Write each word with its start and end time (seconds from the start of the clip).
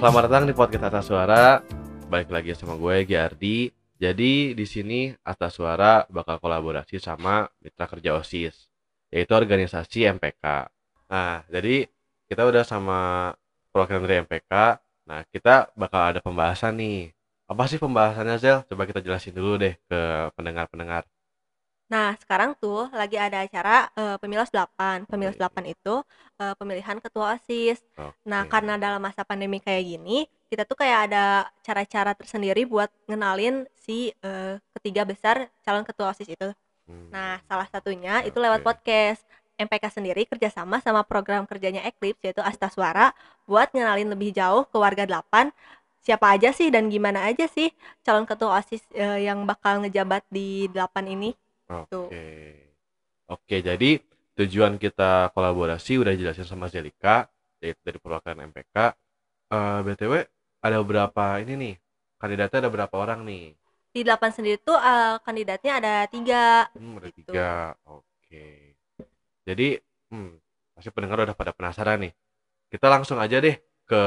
Selamat 0.00 0.32
datang 0.32 0.48
di 0.48 0.56
podcast 0.56 0.88
Atas 0.88 1.12
Suara. 1.12 1.60
Balik 2.08 2.32
lagi 2.32 2.56
sama 2.56 2.72
gue 2.80 3.04
Giardi. 3.04 3.68
Jadi 4.00 4.56
di 4.56 4.64
sini 4.64 5.12
Atas 5.20 5.60
Suara 5.60 6.08
bakal 6.08 6.40
kolaborasi 6.40 6.96
sama 6.96 7.44
mitra 7.60 7.84
kerja 7.84 8.16
OSIS, 8.16 8.72
yaitu 9.12 9.36
organisasi 9.36 10.08
MPK. 10.08 10.72
Nah, 11.04 11.44
jadi 11.52 11.84
kita 12.32 12.48
udah 12.48 12.64
sama 12.64 12.98
program 13.76 14.08
dari 14.08 14.24
MPK. 14.24 14.80
Nah, 15.04 15.20
kita 15.28 15.68
bakal 15.76 16.16
ada 16.16 16.24
pembahasan 16.24 16.80
nih. 16.80 17.12
Apa 17.44 17.68
sih 17.68 17.76
pembahasannya, 17.76 18.40
Zel? 18.40 18.64
Coba 18.72 18.88
kita 18.88 19.04
jelasin 19.04 19.36
dulu 19.36 19.60
deh 19.60 19.76
ke 19.84 20.00
pendengar-pendengar. 20.32 21.04
Nah, 21.90 22.14
sekarang 22.22 22.54
tuh 22.54 22.86
lagi 22.94 23.18
ada 23.18 23.42
acara 23.42 23.90
uh, 23.98 24.16
Pemilas 24.22 24.48
8. 24.54 25.10
Pemilas 25.10 25.34
Oke. 25.34 25.66
8 25.66 25.74
itu 25.74 25.94
uh, 26.38 26.54
pemilihan 26.54 27.02
ketua 27.02 27.34
OSIS. 27.34 27.82
Nah, 28.22 28.46
Oke. 28.46 28.50
karena 28.54 28.78
dalam 28.78 29.02
masa 29.02 29.26
pandemi 29.26 29.58
kayak 29.58 29.82
gini, 29.98 30.30
kita 30.46 30.62
tuh 30.62 30.78
kayak 30.78 31.10
ada 31.10 31.50
cara-cara 31.66 32.14
tersendiri 32.14 32.62
buat 32.62 32.88
ngenalin 33.10 33.66
si 33.74 34.14
uh, 34.22 34.54
ketiga 34.78 35.02
besar 35.02 35.50
calon 35.66 35.82
ketua 35.82 36.14
OSIS 36.14 36.30
itu. 36.30 36.48
Hmm, 36.86 37.10
Nah, 37.10 37.42
salah 37.50 37.66
satunya 37.66 38.22
itu 38.22 38.38
lewat 38.38 38.62
Oke. 38.62 38.66
podcast. 38.70 39.26
MPK 39.60 39.92
sendiri 39.92 40.24
kerjasama 40.24 40.80
sama 40.80 41.04
program 41.04 41.44
kerjanya 41.44 41.84
Eclipse 41.84 42.24
yaitu 42.24 42.40
Asta 42.40 42.72
Suara 42.72 43.12
buat 43.44 43.68
ngenalin 43.68 44.08
lebih 44.08 44.32
jauh 44.32 44.64
ke 44.64 44.76
warga 44.80 45.04
8 45.04 45.52
siapa 46.00 46.32
aja 46.32 46.48
sih 46.48 46.72
dan 46.72 46.88
gimana 46.88 47.28
aja 47.28 47.44
sih 47.44 47.68
calon 48.00 48.24
ketua 48.24 48.56
OSIS 48.56 48.80
eh, 48.96 49.28
yang 49.28 49.44
bakal 49.44 49.84
ngejabat 49.84 50.24
di 50.32 50.64
8 50.72 51.04
ini. 51.12 51.36
Oke. 51.70 51.88
Tuh. 51.90 52.06
Oke, 53.30 53.56
jadi 53.62 54.02
tujuan 54.34 54.74
kita 54.80 55.30
kolaborasi 55.36 56.00
udah 56.02 56.14
jelasin 56.18 56.46
sama 56.48 56.66
Zelika 56.66 57.30
yaitu 57.62 57.78
dari 57.84 57.98
perwakilan 58.00 58.50
MPK. 58.50 58.76
Eh, 59.50 59.78
BTW 59.84 60.14
ada 60.64 60.78
berapa 60.82 61.24
ini 61.42 61.54
nih? 61.56 61.74
Kandidatnya 62.20 62.58
ada 62.66 62.70
berapa 62.72 62.94
orang 62.98 63.20
nih? 63.24 63.44
Di 63.90 64.00
8 64.06 64.30
sendiri 64.30 64.58
tuh 64.62 64.78
eh, 64.78 65.14
kandidatnya 65.22 65.72
ada 65.82 65.94
tiga. 66.10 66.66
Hmm, 66.74 66.98
ada 66.98 67.08
Gitu. 67.10 67.18
tiga. 67.22 67.74
Oke. 67.86 68.74
Jadi, 69.46 69.68
hmm, 70.12 70.30
pasti 70.76 70.90
pendengar 70.94 71.26
udah 71.26 71.36
pada 71.36 71.52
penasaran 71.54 71.98
nih. 72.06 72.12
Kita 72.70 72.86
langsung 72.86 73.18
aja 73.18 73.42
deh 73.42 73.56
ke 73.86 74.02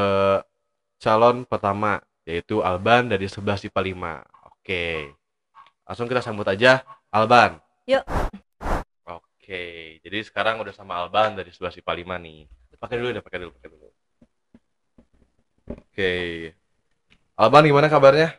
calon 1.04 1.44
pertama, 1.44 2.00
yaitu 2.24 2.64
Alban 2.64 3.12
dari 3.12 3.28
11 3.28 3.60
IPA 3.68 3.82
5. 3.84 4.14
Oke. 4.48 5.12
Langsung 5.94 6.10
kita 6.10 6.26
sambut 6.26 6.50
aja 6.50 6.82
Alban. 7.14 7.62
Yuk. 7.86 8.02
Oke. 9.06 9.62
Jadi 10.02 10.26
sekarang 10.26 10.58
udah 10.58 10.74
sama 10.74 10.98
Alban 10.98 11.38
dari 11.38 11.54
11 11.54 11.86
IPA 11.86 12.18
5 12.18 12.18
nih. 12.18 12.40
Pakai 12.82 12.98
dulu 12.98 13.14
deh, 13.14 13.22
pakai 13.22 13.38
dulu, 13.46 13.52
pakai 13.54 13.70
dulu. 13.70 13.88
Oke. 15.70 16.14
Alban 17.38 17.70
gimana 17.70 17.94
kabarnya? 17.94 18.34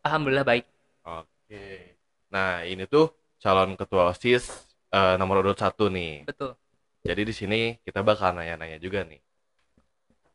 Alhamdulillah 0.00 0.48
baik. 0.48 0.64
Oke. 1.04 1.92
Nah, 2.32 2.64
ini 2.64 2.88
tuh 2.88 3.12
calon 3.36 3.76
ketua 3.76 4.08
OSIS 4.08 4.64
eh, 4.88 5.20
nomor 5.20 5.44
urut 5.44 5.60
satu 5.60 5.92
nih. 5.92 6.24
Betul. 6.24 6.56
Jadi 7.04 7.20
di 7.20 7.34
sini 7.36 7.60
kita 7.84 8.00
bakal 8.00 8.32
nanya-nanya 8.32 8.80
juga 8.80 9.04
nih. 9.04 9.20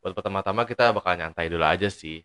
Buat 0.06 0.14
pertama-tama 0.14 0.70
kita 0.70 0.94
bakal 0.94 1.17
nyantai 1.17 1.50
dulu 1.50 1.66
aja 1.66 1.90
sih. 1.90 2.22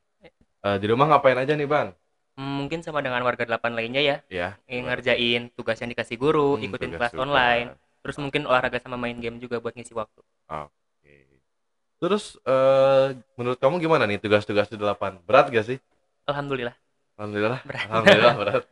Eh, 0.60 0.76
di 0.76 0.84
rumah 0.84 1.08
ngapain 1.08 1.40
aja 1.40 1.56
nih, 1.56 1.64
Ban? 1.64 1.96
Hmm, 2.34 2.66
Mungkin 2.66 2.82
sama 2.82 2.98
dengan 2.98 3.22
warga 3.22 3.46
delapan 3.46 3.72
lainnya 3.78 4.02
ya, 4.02 4.16
Ya. 4.26 4.48
ngerjain 4.66 5.54
tugas 5.54 5.78
yang 5.78 5.90
dikasih 5.94 6.18
guru, 6.18 6.58
Hmm, 6.58 6.64
ikutin 6.66 6.90
kelas 6.98 7.14
online, 7.14 7.68
tugas. 7.70 8.00
terus 8.02 8.16
mungkin 8.18 8.42
olahraga 8.50 8.78
sama 8.82 8.98
main 8.98 9.16
game 9.22 9.38
juga 9.38 9.62
buat 9.62 9.72
ngisi 9.74 9.94
waktu. 9.94 10.20
Oke. 10.50 11.14
Terus 12.02 12.36
eh, 12.42 13.06
menurut 13.38 13.58
kamu 13.62 13.78
gimana 13.80 14.04
nih 14.10 14.18
tugas-tugas 14.18 14.66
di 14.66 14.76
delapan? 14.76 15.22
Berat 15.24 15.48
gak 15.54 15.64
sih? 15.64 15.78
Alhamdulillah. 16.26 16.74
Alhamdulillah. 17.16 17.60
Berat. 17.62 17.86
Alhamdulillah 17.86 18.34
berat. 18.42 18.64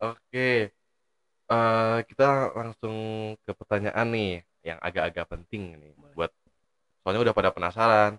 Oke. 0.00 0.48
Eh, 1.50 1.98
kita 2.06 2.54
langsung 2.54 2.96
ke 3.42 3.52
pertanyaan 3.56 4.06
nih 4.14 4.32
yang 4.62 4.78
agak-agak 4.78 5.26
penting 5.26 5.74
nih 5.80 5.92
Boleh. 5.96 6.14
buat 6.14 6.30
soalnya 7.02 7.20
udah 7.24 7.34
pada 7.34 7.50
penasaran. 7.50 8.12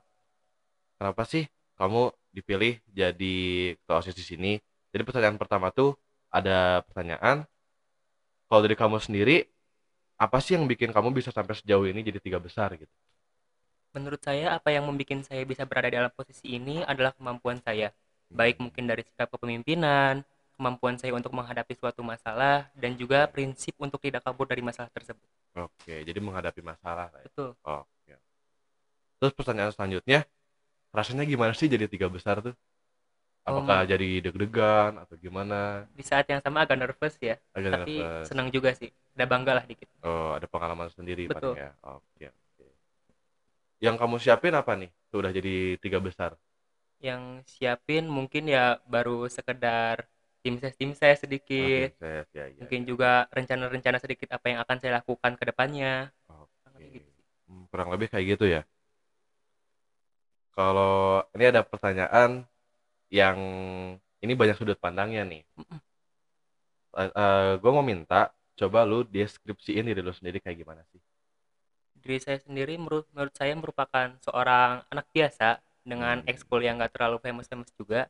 Kenapa 0.97 1.23
sih 1.25 1.45
kamu 1.79 2.11
dipilih 2.31 2.79
jadi 2.87 3.35
ketua 3.77 3.99
OSIS 3.99 4.15
di 4.17 4.25
sini? 4.25 4.51
Jadi 4.91 5.03
pertanyaan 5.07 5.39
pertama 5.39 5.71
tuh 5.71 5.95
ada 6.31 6.83
pertanyaan 6.87 7.43
kalau 8.47 8.61
dari 8.63 8.75
kamu 8.75 8.99
sendiri 8.99 9.47
apa 10.19 10.37
sih 10.43 10.59
yang 10.59 10.67
bikin 10.67 10.91
kamu 10.91 11.15
bisa 11.15 11.31
sampai 11.31 11.55
sejauh 11.55 11.87
ini 11.87 12.03
jadi 12.03 12.19
tiga 12.19 12.39
besar 12.39 12.75
gitu? 12.75 12.91
Menurut 13.91 14.23
saya 14.23 14.55
apa 14.55 14.71
yang 14.71 14.87
membuat 14.87 15.27
saya 15.27 15.43
bisa 15.43 15.67
berada 15.67 15.91
dalam 15.91 16.11
posisi 16.11 16.55
ini 16.55 16.79
adalah 16.83 17.11
kemampuan 17.11 17.59
saya, 17.59 17.91
baik 18.31 18.63
mungkin 18.63 18.87
dari 18.87 19.03
sikap 19.03 19.27
kepemimpinan, 19.35 20.23
kemampuan 20.55 20.95
saya 20.95 21.11
untuk 21.11 21.35
menghadapi 21.35 21.75
suatu 21.75 21.99
masalah, 21.99 22.71
dan 22.77 22.95
juga 22.95 23.27
prinsip 23.27 23.75
untuk 23.81 23.99
tidak 23.99 24.23
kabur 24.23 24.47
dari 24.47 24.63
masalah 24.63 24.87
tersebut. 24.93 25.27
Oke, 25.59 26.07
jadi 26.07 26.19
menghadapi 26.23 26.63
masalah. 26.63 27.11
lah 27.11 27.19
ya. 27.19 27.27
Betul. 27.27 27.49
Oke. 27.65 28.13
Terus 29.19 29.33
pertanyaan 29.35 29.73
selanjutnya, 29.75 30.23
rasanya 30.97 31.23
gimana 31.31 31.53
sih 31.59 31.67
jadi 31.73 31.85
tiga 31.93 32.07
besar 32.15 32.35
tuh? 32.45 32.53
Apakah 33.49 33.79
jadi 33.91 34.05
deg-degan 34.25 34.91
atau 35.03 35.15
gimana? 35.25 35.55
Di 35.97 36.03
saat 36.05 36.25
yang 36.31 36.41
sama 36.45 36.63
agak 36.63 36.77
nervous 36.81 37.15
ya, 37.19 37.35
Agak 37.57 37.71
tapi 37.73 37.91
nervous. 37.97 38.27
senang 38.29 38.47
juga 38.55 38.71
sih. 38.79 38.89
Ada 39.17 39.25
bangga 39.27 39.51
lah 39.57 39.65
dikit. 39.67 39.87
Oh, 40.03 40.33
ada 40.37 40.47
pengalaman 40.49 40.89
sendiri 40.93 41.29
Betul. 41.29 41.55
ya. 41.57 41.69
Oke, 41.85 42.25
oke. 42.29 42.65
Yang 43.85 43.95
kamu 44.01 44.15
siapin 44.23 44.53
apa 44.61 44.73
nih? 44.79 44.89
Tuh 45.11 45.17
udah 45.21 45.31
jadi 45.37 45.53
tiga 45.83 45.99
besar. 46.07 46.31
yang 47.07 47.23
siapin 47.53 48.03
mungkin 48.17 48.43
ya 48.55 48.77
baru 48.93 49.25
sekedar 49.37 49.97
tim 50.43 50.55
ses 50.61 50.73
tim 50.79 50.91
ses 50.99 51.17
sedikit 51.23 51.89
Oke, 51.89 51.95
saya- 51.99 52.25
ya, 52.33 52.45
ya, 52.47 52.53
mungkin 52.59 52.81
ya. 52.81 52.89
juga 52.89 53.07
rencana-rencana 53.37 53.97
sedikit 54.03 54.29
apa 54.37 54.45
yang 54.51 54.59
akan 54.65 54.77
saya 54.81 54.93
lakukan 55.01 55.33
ke 55.39 55.43
depannya 55.49 55.91
lebih 56.75 56.87
gitu. 57.01 57.09
Hmm, 57.47 57.63
Kurang 57.71 57.89
lebih 57.93 58.07
kayak 58.11 58.25
gitu 58.37 58.45
ya. 58.55 58.61
Kalau 60.55 61.23
ini 61.35 61.45
ada 61.51 61.61
pertanyaan 61.63 62.43
yang 63.19 63.37
ini 64.23 64.33
banyak 64.39 64.55
sudut 64.59 64.77
pandangnya 64.79 65.23
nih. 65.31 65.43
gue 67.61 67.71
mau 67.75 67.83
minta 67.91 68.21
coba 68.59 68.79
lu 68.89 68.97
deskripsiin 69.15 69.85
diri 69.89 70.01
lu 70.07 70.13
sendiri 70.17 70.37
kayak 70.43 70.57
gimana 70.61 70.81
sih? 70.91 71.01
diri 72.03 72.17
saya 72.25 72.39
sendiri 72.45 72.73
menurut 72.81 73.05
menurut 73.13 73.33
saya 73.39 73.53
merupakan 73.61 74.07
seorang 74.25 74.71
anak 74.93 75.05
biasa 75.15 75.49
dengan 75.91 76.17
Hmm. 76.19 76.29
ekskul 76.31 76.61
yang 76.67 76.75
gak 76.83 76.93
terlalu 76.95 77.17
famous-famous 77.25 77.71
juga 77.79 78.01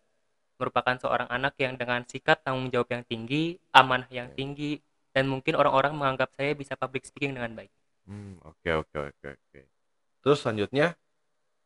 merupakan 0.60 0.96
seorang 1.04 1.30
anak 1.38 1.54
yang 1.64 1.74
dengan 1.82 2.02
sikap 2.12 2.38
tanggung 2.46 2.70
jawab 2.74 2.90
yang 2.96 3.04
tinggi 3.12 3.44
amanah 3.82 4.10
yang 4.18 4.30
Oke. 4.30 4.38
tinggi 4.40 4.72
dan 5.16 5.26
mungkin 5.34 5.54
orang-orang 5.62 5.94
menganggap 6.00 6.30
saya 6.38 6.52
bisa 6.62 6.74
public 6.82 7.04
speaking 7.10 7.34
dengan 7.38 7.54
baik 7.60 7.72
Hmm, 8.06 8.38
oke 8.46 8.70
oke 8.82 8.98
oke 9.10 9.28
oke. 9.38 9.60
Terus 10.24 10.38
selanjutnya 10.44 10.88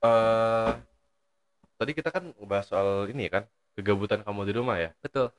eh 0.03 0.71
tadi 1.79 1.91
kita 1.97 2.09
kan 2.15 2.23
ngebahas 2.39 2.65
soal 2.71 2.89
ini 3.11 3.27
kan, 3.31 3.43
kegabutan 3.75 4.21
kamu 4.25 4.41
di 4.47 4.53
rumah 4.55 4.77
ya. 4.79 4.91
betul 5.03 5.31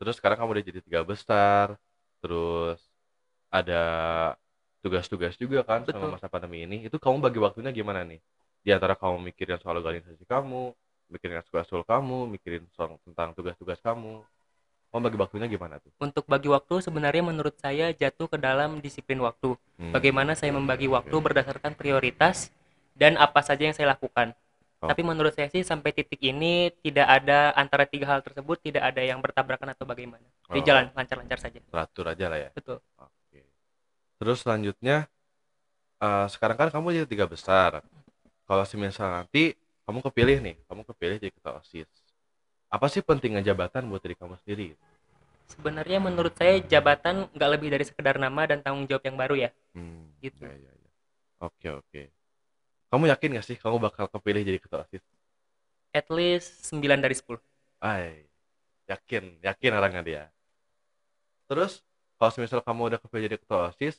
Terus 0.00 0.14
sekarang 0.18 0.38
kamu 0.42 0.50
udah 0.58 0.64
jadi 0.66 0.80
tiga 0.84 1.00
besar, 1.06 1.68
terus 2.20 2.78
ada 3.52 3.82
tugas-tugas 4.84 5.34
juga 5.40 5.64
kan 5.64 5.82
Betul. 5.82 5.96
selama 5.96 6.20
masa 6.20 6.28
pandemi 6.28 6.66
ini. 6.66 6.76
Itu 6.86 7.00
kamu 7.00 7.24
bagi 7.24 7.40
waktunya 7.40 7.70
gimana 7.72 8.04
nih? 8.04 8.20
Di 8.64 8.70
antara 8.76 8.94
kamu 8.96 9.20
mikirin 9.32 9.56
soal 9.60 9.80
organisasi 9.80 10.24
kamu, 10.28 10.72
mikirin 11.12 11.40
soal 11.48 11.84
kamu, 11.84 12.18
mikirin 12.36 12.64
soal 12.76 13.00
tentang 13.04 13.32
tugas-tugas 13.32 13.80
kamu. 13.80 14.24
Kamu 14.92 15.00
bagi 15.02 15.18
waktunya 15.18 15.46
gimana 15.50 15.80
tuh? 15.82 15.90
untuk 15.98 16.24
bagi 16.28 16.48
waktu 16.50 16.84
sebenarnya 16.84 17.22
menurut 17.24 17.54
saya 17.58 17.90
jatuh 17.90 18.28
ke 18.30 18.38
dalam 18.38 18.78
disiplin 18.84 19.18
waktu 19.24 19.56
Hmm, 19.74 19.90
bagaimana 19.90 20.32
saya 20.38 20.54
membagi 20.54 20.86
waktu 20.86 21.10
oke. 21.10 21.24
berdasarkan 21.24 21.74
prioritas 21.74 22.54
dan 22.94 23.18
apa 23.18 23.42
saja 23.42 23.66
yang 23.66 23.74
saya 23.74 23.92
lakukan. 23.92 24.32
Oh. 24.80 24.88
Tapi 24.88 25.02
menurut 25.02 25.32
saya 25.32 25.48
sih 25.48 25.64
sampai 25.64 25.90
titik 25.90 26.20
ini 26.20 26.70
tidak 26.80 27.06
ada 27.08 27.52
antara 27.52 27.84
tiga 27.84 28.06
hal 28.08 28.20
tersebut 28.20 28.60
tidak 28.60 28.84
ada 28.84 29.02
yang 29.02 29.18
bertabrakan 29.18 29.74
atau 29.74 29.84
bagaimana. 29.84 30.24
Di 30.50 30.60
Oh. 30.60 30.64
jalan 30.64 30.88
lancar-lancar 30.94 31.38
saja. 31.40 31.58
teratur 31.60 32.06
aja 32.08 32.26
lah 32.28 32.38
ya. 32.38 32.50
Betul. 32.54 32.78
Oke. 32.96 33.40
Terus 34.20 34.38
selanjutnya, 34.44 35.08
eh, 35.98 36.26
sekarang 36.30 36.56
kan 36.56 36.68
kamu 36.70 37.02
jadi 37.02 37.08
tiga 37.08 37.26
besar. 37.26 37.82
Kalau 38.44 38.64
semisal 38.68 39.08
nanti 39.10 39.56
kamu 39.84 40.04
kepilih 40.04 40.36
nih, 40.44 40.56
kamu 40.68 40.84
kepilih 40.84 41.16
jadi 41.16 41.32
ketua 41.32 41.60
OSIS. 41.60 41.88
Apa 42.68 42.92
sih 42.92 43.00
pentingnya 43.00 43.40
jabatan 43.40 43.88
buat 43.88 44.02
diri 44.04 44.16
kamu 44.16 44.36
sendiri? 44.44 44.76
Sebenarnya 45.44 46.00
menurut 46.00 46.32
saya 46.36 46.56
jabatan 46.60 47.28
nggak 47.32 47.50
lebih 47.56 47.68
dari 47.72 47.84
sekedar 47.84 48.16
nama 48.16 48.48
dan 48.48 48.64
tanggung 48.64 48.88
jawab 48.88 49.04
yang 49.04 49.16
baru 49.16 49.34
ya. 49.48 49.50
Hmm, 49.76 50.08
Gitu. 50.20 50.40
ya, 50.44 50.52
ya, 50.56 50.72
ya. 50.72 50.90
Oke, 51.40 51.68
oke. 51.68 52.02
Kamu 52.94 53.10
yakin 53.10 53.34
gak 53.34 53.46
sih 53.50 53.58
kamu 53.58 53.82
bakal 53.82 54.06
kepilih 54.06 54.46
jadi 54.46 54.62
ketua 54.62 54.86
OSIS? 54.86 55.02
At 55.90 56.06
least 56.14 56.62
9 56.70 56.78
dari 57.02 57.18
10. 57.18 57.42
Ay, 57.82 58.30
yakin, 58.86 59.34
yakin 59.42 59.74
orangnya 59.74 60.02
dia. 60.06 60.22
Terus, 61.50 61.82
kalau 62.22 62.30
semisal 62.30 62.62
kamu 62.62 62.94
udah 62.94 63.02
kepilih 63.02 63.26
jadi 63.26 63.38
ketua 63.42 63.74
OSIS, 63.74 63.98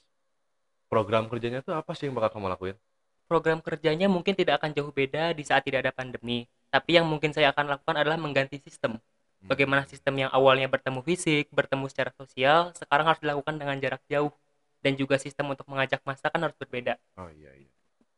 program 0.88 1.28
kerjanya 1.28 1.60
tuh 1.60 1.76
apa 1.76 1.92
sih 1.92 2.08
yang 2.08 2.16
bakal 2.16 2.40
kamu 2.40 2.56
lakuin? 2.56 2.80
Program 3.28 3.60
kerjanya 3.60 4.08
mungkin 4.08 4.32
tidak 4.32 4.64
akan 4.64 4.72
jauh 4.72 4.96
beda 4.96 5.36
di 5.36 5.44
saat 5.44 5.68
tidak 5.68 5.84
ada 5.84 5.92
pandemi. 5.92 6.48
Tapi 6.72 6.96
yang 6.96 7.04
mungkin 7.04 7.36
saya 7.36 7.52
akan 7.52 7.76
lakukan 7.76 8.00
adalah 8.00 8.16
mengganti 8.16 8.64
sistem. 8.64 8.96
Hmm. 8.96 9.52
Bagaimana 9.52 9.84
sistem 9.92 10.24
yang 10.24 10.32
awalnya 10.32 10.72
bertemu 10.72 11.04
fisik, 11.04 11.52
bertemu 11.52 11.92
secara 11.92 12.16
sosial, 12.16 12.72
sekarang 12.72 13.12
harus 13.12 13.20
dilakukan 13.20 13.60
dengan 13.60 13.76
jarak 13.76 14.08
jauh. 14.08 14.32
Dan 14.80 14.96
juga 14.96 15.20
sistem 15.20 15.52
untuk 15.52 15.68
mengajak 15.68 16.00
masa 16.08 16.32
kan 16.32 16.40
harus 16.48 16.56
berbeda. 16.56 16.96
Oh 17.20 17.28
iya 17.28 17.52
iya. 17.60 17.72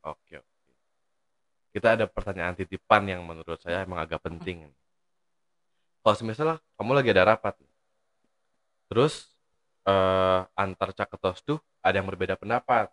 Oke 0.06 0.38
oke. 0.38 0.57
Kita 1.78 1.94
ada 1.94 2.10
pertanyaan 2.10 2.58
titipan 2.58 3.06
yang 3.06 3.22
menurut 3.22 3.62
saya 3.62 3.86
emang 3.86 4.02
agak 4.02 4.26
penting. 4.26 4.66
Kalau 6.02 6.18
misalnya 6.26 6.58
kamu 6.74 6.92
lagi 6.98 7.14
ada 7.14 7.38
rapat, 7.38 7.54
terus 8.90 9.30
eh, 9.86 10.42
antar 10.58 10.90
caketos 10.98 11.46
tuh 11.46 11.62
ada 11.86 12.02
yang 12.02 12.10
berbeda 12.10 12.34
pendapat. 12.34 12.90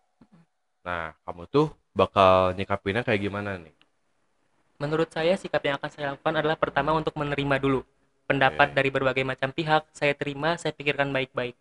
Nah, 0.85 1.17
kamu 1.25 1.49
tuh 1.49 1.73
bakal 1.97 2.53
nyikapinnya 2.53 3.01
kayak 3.01 3.25
gimana 3.25 3.57
nih? 3.57 3.73
Menurut 4.77 5.09
saya, 5.09 5.33
sikap 5.33 5.65
yang 5.65 5.81
akan 5.81 5.89
saya 5.89 6.13
lakukan 6.13 6.45
adalah 6.45 6.53
pertama 6.53 6.93
untuk 6.93 7.17
menerima 7.17 7.57
dulu. 7.57 7.81
Pendapat 8.29 8.69
Oke. 8.69 8.75
dari 8.77 8.93
berbagai 8.93 9.25
macam 9.25 9.49
pihak, 9.49 9.89
saya 9.97 10.13
terima, 10.13 10.61
saya 10.61 10.77
pikirkan 10.77 11.09
baik-baik. 11.09 11.57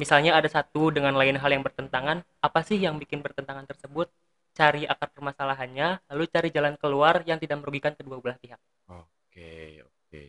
Misalnya 0.00 0.32
ada 0.32 0.48
satu 0.48 0.88
dengan 0.88 1.12
lain 1.12 1.36
hal 1.36 1.50
yang 1.52 1.60
bertentangan, 1.60 2.24
apa 2.40 2.60
sih 2.64 2.80
yang 2.80 2.96
bikin 2.96 3.20
bertentangan 3.20 3.68
tersebut? 3.68 4.08
Cari 4.54 4.82
akar 4.92 5.08
permasalahannya, 5.14 5.88
lalu 6.10 6.24
cari 6.34 6.48
jalan 6.56 6.74
keluar 6.82 7.14
yang 7.28 7.38
tidak 7.42 7.58
merugikan 7.62 7.92
kedua 7.98 8.16
belah 8.22 8.38
pihak. 8.38 8.60
Oke 8.88 9.82
oke. 9.84 10.20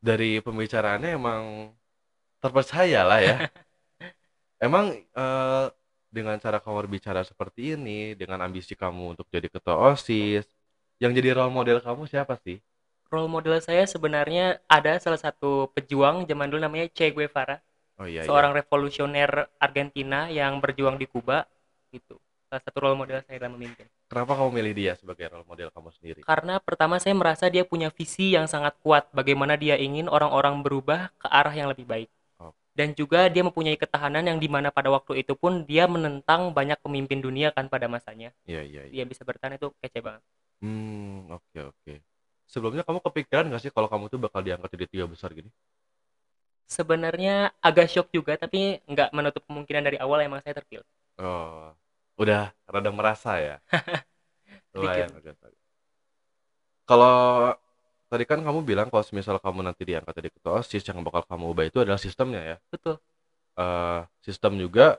Dari 0.00 0.30
pembicaraannya 0.44 1.10
emang 1.18 1.42
terpercaya 2.42 3.00
lah 3.04 3.20
ya. 3.20 3.36
Emang 4.66 4.92
eh, 4.92 5.66
dengan 6.10 6.36
cara 6.42 6.58
kamu 6.60 6.84
berbicara 6.86 7.22
seperti 7.24 7.76
ini, 7.78 8.12
dengan 8.18 8.44
ambisi 8.44 8.74
kamu 8.76 9.16
untuk 9.16 9.26
jadi 9.32 9.48
ketua 9.48 9.76
OSIS, 9.78 10.44
yang 11.00 11.12
jadi 11.16 11.32
role 11.38 11.54
model 11.54 11.78
kamu 11.80 12.04
siapa 12.10 12.36
sih? 12.44 12.60
Role 13.10 13.30
model 13.30 13.58
saya 13.58 13.84
sebenarnya 13.90 14.62
ada 14.70 14.92
salah 15.04 15.18
satu 15.18 15.68
pejuang 15.74 16.24
zaman 16.30 16.46
dulu 16.50 16.60
namanya 16.62 16.86
Che 16.96 17.10
Guevara, 17.10 17.58
Oh 17.98 18.06
iya 18.08 18.24
iya. 18.24 18.26
seorang 18.26 18.52
revolusioner 18.54 19.30
Argentina 19.58 20.30
yang 20.30 20.62
berjuang 20.62 20.96
di 20.98 21.06
Kuba, 21.10 21.44
gitu. 21.94 22.16
Salah 22.50 22.66
satu 22.66 22.82
role 22.82 22.98
model 22.98 23.22
saya 23.22 23.38
dalam 23.38 23.54
memimpin. 23.54 23.86
Kenapa 24.10 24.34
kamu 24.34 24.50
milih 24.50 24.74
dia 24.74 24.92
sebagai 24.98 25.22
role 25.30 25.46
model 25.46 25.70
kamu 25.70 25.94
sendiri? 25.94 26.20
Karena 26.26 26.58
pertama 26.58 26.98
saya 26.98 27.14
merasa 27.14 27.46
dia 27.46 27.62
punya 27.62 27.94
visi 27.94 28.34
yang 28.34 28.50
sangat 28.50 28.74
kuat 28.82 29.06
bagaimana 29.14 29.54
dia 29.54 29.78
ingin 29.78 30.10
orang-orang 30.10 30.58
berubah 30.66 31.14
ke 31.14 31.30
arah 31.30 31.54
yang 31.54 31.70
lebih 31.70 31.86
baik. 31.86 32.10
Oh. 32.42 32.50
Dan 32.74 32.98
juga 32.98 33.30
dia 33.30 33.46
mempunyai 33.46 33.78
ketahanan 33.78 34.26
yang 34.26 34.42
di 34.42 34.50
mana 34.50 34.74
pada 34.74 34.90
waktu 34.90 35.22
itu 35.22 35.38
pun 35.38 35.62
dia 35.62 35.86
menentang 35.86 36.50
banyak 36.50 36.74
pemimpin 36.82 37.22
dunia 37.22 37.54
kan 37.54 37.70
pada 37.70 37.86
masanya. 37.86 38.34
Iya 38.50 38.66
iya 38.66 38.82
iya. 38.90 38.98
Dia 38.98 39.04
bisa 39.06 39.22
bertahan 39.22 39.54
itu 39.54 39.70
kece 39.78 40.02
banget. 40.02 40.22
Hmm, 40.58 41.30
oke 41.30 41.70
oke. 41.70 42.02
Sebelumnya 42.50 42.82
kamu 42.82 42.98
kepikiran 42.98 43.46
gak 43.46 43.62
sih 43.62 43.70
kalau 43.70 43.86
kamu 43.86 44.10
tuh 44.10 44.18
bakal 44.18 44.42
diangkat 44.42 44.74
jadi 44.74 44.86
tiga 44.90 45.06
besar 45.06 45.30
gini? 45.30 45.54
Sebenarnya 46.66 47.54
agak 47.62 47.86
shock 47.86 48.10
juga 48.10 48.34
tapi 48.34 48.82
nggak 48.90 49.14
menutup 49.14 49.46
kemungkinan 49.46 49.86
dari 49.86 50.02
awal 50.02 50.18
emang 50.18 50.42
saya 50.42 50.58
terpilih. 50.58 50.86
Oh, 51.18 51.70
udah 52.20 52.40
rada 52.72 52.90
merasa 52.98 53.30
ya. 53.46 53.54
Lumayan. 54.74 55.10
Kalau 56.88 57.54
tadi 58.10 58.24
kan 58.30 58.40
kamu 58.46 58.60
bilang 58.66 58.88
kalau 58.92 59.04
misal 59.14 59.36
kamu 59.44 59.60
nanti 59.66 59.82
diangkat 59.88 60.12
jadi 60.18 60.30
ketua 60.34 60.52
OSIS 60.60 60.84
yang 60.90 60.98
bakal 61.06 61.22
kamu 61.30 61.44
ubah 61.54 61.64
itu 61.70 61.78
adalah 61.84 62.00
sistemnya 62.00 62.40
ya. 62.42 62.56
Betul, 62.70 63.00
Eh, 63.60 64.00
sistem 64.26 64.52
juga 64.62 64.98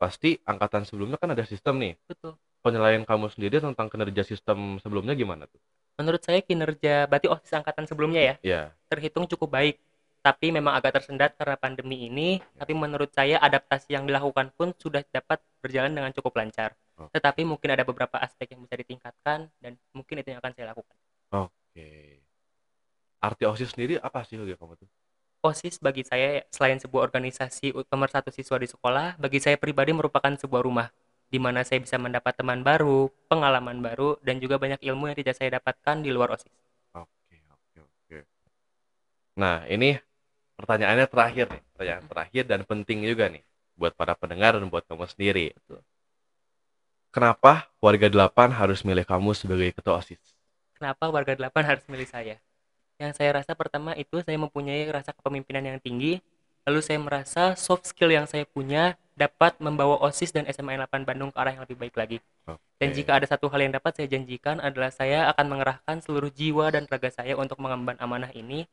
pasti 0.00 0.38
angkatan 0.44 0.84
sebelumnya 0.88 1.18
kan 1.22 1.32
ada 1.34 1.44
sistem 1.48 1.74
nih. 1.82 1.94
betul. 2.08 2.38
Penilaian 2.64 3.04
kamu 3.06 3.26
sendiri 3.34 3.56
tentang 3.62 3.86
kinerja 3.92 4.22
sistem 4.26 4.78
sebelumnya 4.82 5.14
gimana 5.16 5.44
tuh? 5.48 5.60
Menurut 5.96 6.22
saya 6.24 6.40
kinerja 6.44 7.08
berarti 7.08 7.26
OSIS 7.32 7.52
angkatan 7.56 7.84
sebelumnya 7.88 8.22
ya 8.32 8.34
Ya, 8.42 8.76
terhitung 8.92 9.24
cukup 9.28 9.48
baik. 9.56 9.74
Tapi 10.26 10.50
memang 10.50 10.74
agak 10.74 10.98
tersendat 10.98 11.38
karena 11.38 11.54
pandemi 11.54 12.10
ini. 12.10 12.42
Tapi 12.58 12.74
menurut 12.74 13.14
saya 13.14 13.38
adaptasi 13.38 13.94
yang 13.94 14.10
dilakukan 14.10 14.50
pun 14.58 14.74
sudah 14.74 15.06
dapat 15.06 15.38
berjalan 15.62 15.94
dengan 15.94 16.10
cukup 16.10 16.34
lancar. 16.34 16.74
Oh. 16.98 17.06
Tetapi 17.14 17.46
mungkin 17.46 17.70
ada 17.70 17.86
beberapa 17.86 18.18
aspek 18.18 18.58
yang 18.58 18.66
bisa 18.66 18.74
ditingkatkan 18.74 19.46
dan 19.62 19.78
mungkin 19.94 20.18
itu 20.18 20.34
yang 20.34 20.42
akan 20.42 20.50
saya 20.58 20.74
lakukan. 20.74 20.96
oke. 21.30 21.88
Arti 23.22 23.44
OSIS 23.46 23.70
sendiri 23.78 24.02
apa 24.02 24.26
sih 24.26 24.34
bagi 24.34 24.58
kamu 24.58 24.74
tuh? 24.82 24.90
OSIS 25.46 25.78
bagi 25.78 26.02
saya 26.02 26.42
selain 26.50 26.82
sebuah 26.82 27.06
organisasi 27.06 27.70
pemersatu 27.86 28.34
siswa 28.34 28.58
di 28.58 28.66
sekolah, 28.66 29.14
bagi 29.22 29.38
saya 29.38 29.54
pribadi 29.54 29.94
merupakan 29.94 30.34
sebuah 30.34 30.66
rumah 30.66 30.90
di 31.26 31.38
mana 31.38 31.62
saya 31.66 31.82
bisa 31.82 31.98
mendapat 31.98 32.34
teman 32.38 32.66
baru, 32.66 33.10
pengalaman 33.30 33.82
baru, 33.82 34.18
dan 34.22 34.38
juga 34.42 34.58
banyak 34.58 34.82
ilmu 34.82 35.10
yang 35.10 35.18
tidak 35.18 35.34
saya 35.38 35.58
dapatkan 35.58 36.02
di 36.02 36.10
luar 36.10 36.34
OSIS. 36.34 36.54
Oke, 36.94 37.38
oke, 37.50 37.78
oke. 37.82 38.18
Nah, 39.38 39.66
ini 39.66 39.98
pertanyaannya 40.56 41.06
terakhir 41.06 41.46
nih, 41.52 41.62
pertanyaan 41.72 42.04
terakhir 42.08 42.44
dan 42.48 42.60
penting 42.64 43.04
juga 43.04 43.28
nih 43.28 43.44
buat 43.76 43.92
para 43.92 44.16
pendengar 44.16 44.56
dan 44.56 44.66
buat 44.72 44.82
kamu 44.88 45.04
sendiri. 45.06 45.52
Kenapa 47.12 47.68
warga 47.80 48.08
delapan 48.08 48.52
harus 48.52 48.84
milih 48.84 49.04
kamu 49.04 49.36
sebagai 49.36 49.72
ketua 49.72 50.00
OSIS? 50.00 50.20
Kenapa 50.76 51.08
warga 51.08 51.32
delapan 51.32 51.64
harus 51.64 51.84
milih 51.88 52.08
saya? 52.08 52.36
Yang 52.96 53.20
saya 53.20 53.40
rasa 53.40 53.52
pertama 53.52 53.92
itu 53.96 54.20
saya 54.24 54.36
mempunyai 54.40 54.88
rasa 54.88 55.12
kepemimpinan 55.12 55.64
yang 55.64 55.78
tinggi, 55.80 56.20
lalu 56.68 56.80
saya 56.84 57.00
merasa 57.00 57.56
soft 57.56 57.88
skill 57.88 58.12
yang 58.12 58.28
saya 58.28 58.44
punya 58.48 58.96
dapat 59.16 59.56
membawa 59.60 59.96
OSIS 60.04 60.32
dan 60.32 60.44
SMA 60.52 60.76
8 60.76 61.08
Bandung 61.08 61.32
ke 61.32 61.36
arah 61.40 61.56
yang 61.56 61.64
lebih 61.64 61.88
baik 61.88 61.96
lagi. 61.96 62.18
Dan 62.76 62.92
Oke. 62.92 62.96
jika 63.00 63.16
ada 63.16 63.24
satu 63.24 63.48
hal 63.48 63.64
yang 63.64 63.72
dapat 63.72 63.96
saya 63.96 64.08
janjikan 64.12 64.60
adalah 64.60 64.92
saya 64.92 65.32
akan 65.32 65.56
mengerahkan 65.56 66.04
seluruh 66.04 66.28
jiwa 66.28 66.68
dan 66.68 66.84
raga 66.84 67.08
saya 67.08 67.32
untuk 67.32 67.56
mengemban 67.56 67.96
amanah 67.96 68.28
ini 68.36 68.68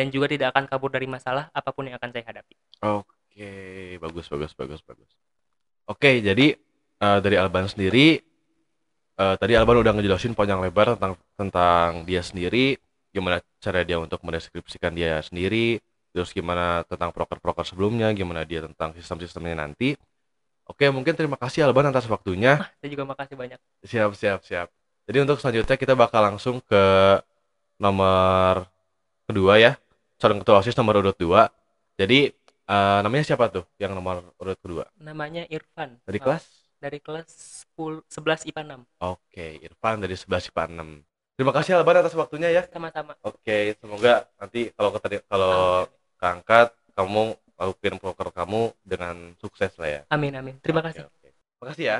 dan 0.00 0.08
juga 0.08 0.32
tidak 0.32 0.56
akan 0.56 0.64
kabur 0.64 0.88
dari 0.88 1.04
masalah 1.04 1.52
apa 1.52 1.76
pun 1.76 1.84
yang 1.84 2.00
akan 2.00 2.08
saya 2.08 2.24
hadapi. 2.24 2.56
Oke, 2.80 3.52
bagus, 4.00 4.32
bagus, 4.32 4.56
bagus, 4.56 4.80
bagus. 4.80 5.10
Oke, 5.84 6.24
jadi 6.24 6.56
eh, 6.96 7.18
dari 7.20 7.36
Alban 7.36 7.68
sendiri, 7.68 8.16
eh, 9.20 9.34
tadi 9.36 9.52
Alban 9.60 9.84
udah 9.84 9.92
ngejelasin 9.92 10.32
panjang 10.32 10.64
lebar 10.64 10.96
tentang 10.96 11.20
tentang 11.36 12.08
dia 12.08 12.24
sendiri, 12.24 12.80
gimana 13.12 13.44
cara 13.60 13.84
dia 13.84 14.00
untuk 14.00 14.24
mendeskripsikan 14.24 14.96
dia 14.96 15.20
sendiri, 15.20 15.84
terus 16.16 16.32
gimana 16.32 16.80
tentang 16.88 17.12
proker-proker 17.12 17.68
sebelumnya, 17.68 18.08
gimana 18.16 18.48
dia 18.48 18.64
tentang 18.64 18.96
sistem-sistemnya 18.96 19.68
nanti. 19.68 20.00
Oke, 20.64 20.88
mungkin 20.88 21.12
terima 21.12 21.36
kasih 21.36 21.68
Alban 21.68 21.92
atas 21.92 22.08
waktunya. 22.08 22.72
Saya 22.80 22.88
juga 22.88 23.04
makasih 23.04 23.36
banyak. 23.36 23.60
Siap, 23.84 24.16
siap, 24.16 24.40
siap. 24.48 24.72
Jadi 25.04 25.18
untuk 25.28 25.36
selanjutnya 25.44 25.76
kita 25.76 25.92
bakal 25.92 26.24
langsung 26.24 26.62
ke 26.64 26.84
nomor 27.76 28.64
kedua 29.26 29.58
ya, 29.58 29.72
calon 30.20 30.38
ketua 30.44 30.60
OSIS 30.60 30.76
nomor 30.76 31.00
urut 31.00 31.16
2. 31.16 31.48
Jadi 31.96 32.28
eh, 32.68 32.98
namanya 33.00 33.24
siapa 33.24 33.48
tuh 33.48 33.64
yang 33.80 33.96
nomor 33.96 34.36
urut 34.36 34.58
kedua? 34.60 34.84
Namanya 35.00 35.48
Irfan. 35.48 35.96
Dari 36.04 36.20
Eh, 36.20 36.22
kelas? 36.22 36.44
Dari 36.80 36.98
kelas 37.00 37.28
10, 37.76 38.00
11 38.08 38.44
IPA 38.48 38.62
6. 38.64 38.80
Oke, 39.00 39.60
Irfan 39.60 40.00
dari 40.00 40.16
11 40.16 40.48
IPA 40.48 40.64
6. 40.68 40.88
Terima 41.36 41.52
kasih 41.56 41.72
Alban 41.80 42.04
atas 42.04 42.12
waktunya 42.12 42.52
ya. 42.52 42.62
Sama-sama. 42.68 43.16
Oke, 43.24 43.72
semoga 43.80 44.28
nanti 44.36 44.68
kalau 44.76 44.90
keteri- 44.92 45.24
kalau 45.24 45.88
keangkat 46.20 46.68
kamu 46.92 47.32
lakuin 47.56 47.96
proker 47.96 48.28
kamu 48.32 48.72
dengan 48.84 49.16
sukses 49.40 49.72
lah 49.80 49.88
ya. 49.88 50.00
Amin 50.12 50.36
amin. 50.36 50.56
Terima 50.60 50.80
Oke, 50.84 50.88
kasih. 50.92 51.08
oke. 51.08 51.28
Makasih 51.64 51.84
ya. 51.84 51.98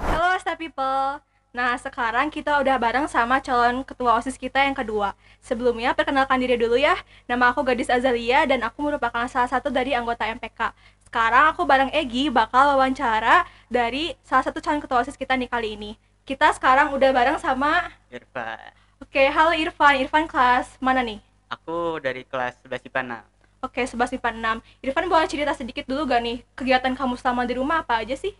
Halo 0.00 0.36
Asta 0.36 0.56
People. 0.56 1.20
Nah, 1.52 1.76
sekarang 1.76 2.32
kita 2.32 2.64
udah 2.64 2.80
bareng 2.80 3.04
sama 3.12 3.36
calon 3.44 3.84
ketua 3.84 4.16
OSIS 4.16 4.40
kita 4.40 4.64
yang 4.64 4.72
kedua. 4.72 5.12
Sebelumnya, 5.44 5.92
perkenalkan 5.92 6.40
diri 6.40 6.56
dulu 6.56 6.80
ya. 6.80 6.96
Nama 7.28 7.52
aku 7.52 7.60
Gadis 7.60 7.92
Azalia 7.92 8.48
dan 8.48 8.64
aku 8.64 8.80
merupakan 8.80 9.28
salah 9.28 9.52
satu 9.52 9.68
dari 9.68 9.92
anggota 9.92 10.24
MPK. 10.24 10.72
Sekarang 11.04 11.52
aku 11.52 11.68
bareng 11.68 11.92
Egi 11.92 12.32
bakal 12.32 12.72
wawancara 12.80 13.44
dari 13.68 14.16
salah 14.24 14.48
satu 14.48 14.64
calon 14.64 14.80
ketua 14.80 15.04
OSIS 15.04 15.20
kita 15.20 15.36
nih 15.36 15.52
kali 15.52 15.76
ini. 15.76 15.92
Kita 16.24 16.56
sekarang 16.56 16.96
udah 16.96 17.12
bareng 17.12 17.36
sama 17.36 17.92
Irfan. 18.08 18.72
Oke, 18.96 19.28
halo 19.28 19.52
Irfan. 19.52 20.00
Irfan 20.00 20.24
kelas 20.24 20.80
mana 20.80 21.04
nih? 21.04 21.20
Aku 21.52 22.00
dari 22.00 22.24
kelas 22.24 22.64
11 22.64 22.88
IPA 22.88 23.28
6. 23.60 23.68
Oke, 23.68 23.84
11 23.84 24.16
IPA 24.16 24.56
6. 24.56 24.88
Irfan 24.88 25.04
boleh 25.04 25.28
cerita 25.28 25.52
sedikit 25.52 25.84
dulu 25.84 26.08
gak 26.08 26.24
nih? 26.24 26.40
Kegiatan 26.56 26.96
kamu 26.96 27.20
selama 27.20 27.44
di 27.44 27.60
rumah 27.60 27.84
apa 27.84 28.00
aja 28.00 28.16
sih? 28.16 28.32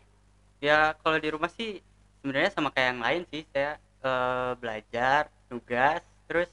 Ya 0.64 0.96
kalau 1.04 1.20
di 1.20 1.28
rumah 1.28 1.52
sih 1.52 1.84
sebenarnya 2.22 2.50
sama 2.54 2.70
kayak 2.70 2.88
yang 2.94 3.02
lain 3.02 3.22
sih. 3.28 3.42
Saya 3.50 3.76
eh, 4.00 4.52
belajar, 4.56 5.28
tugas, 5.50 6.00
terus 6.30 6.48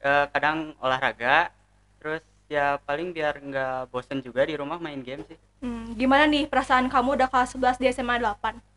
eh, 0.00 0.26
kadang 0.30 0.72
olahraga, 0.78 1.50
terus 1.98 2.22
ya 2.46 2.78
paling 2.86 3.10
biar 3.10 3.42
nggak 3.42 3.90
bosen 3.90 4.22
juga 4.22 4.46
di 4.46 4.54
rumah 4.54 4.78
main 4.78 5.02
game 5.02 5.26
sih. 5.26 5.38
Hmm, 5.60 5.92
gimana 5.98 6.24
nih 6.30 6.46
perasaan 6.46 6.86
kamu 6.88 7.18
udah 7.20 7.28
kelas 7.28 7.58
11 7.58 7.82
di 7.82 7.86
SMA 7.90 8.16
8? 8.22 8.74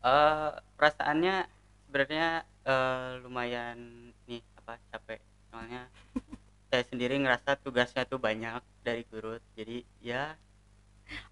eh 0.00 0.50
perasaannya 0.80 1.44
sebenarnya 1.84 2.26
eh, 2.64 3.10
lumayan 3.20 4.08
nih 4.24 4.40
apa 4.56 4.80
capek 4.88 5.20
soalnya 5.52 5.84
saya 6.72 6.82
sendiri 6.88 7.20
ngerasa 7.20 7.60
tugasnya 7.60 8.08
tuh 8.08 8.16
banyak 8.16 8.64
dari 8.80 9.04
guru 9.12 9.36
jadi 9.52 9.84
ya 10.00 10.40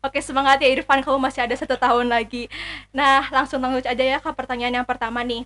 Oke, 0.04 0.23
semangat 0.23 0.62
ya 0.62 0.68
Irfan, 0.70 1.02
kamu 1.02 1.18
masih 1.18 1.44
ada 1.47 1.54
satu 1.58 1.75
tahun 1.78 2.11
lagi. 2.11 2.47
Nah, 2.94 3.26
langsung 3.30 3.62
lanjut 3.62 3.87
aja 3.87 4.04
ya 4.04 4.18
ke 4.23 4.30
pertanyaan 4.35 4.82
yang 4.82 4.87
pertama 4.88 5.23
nih. 5.26 5.44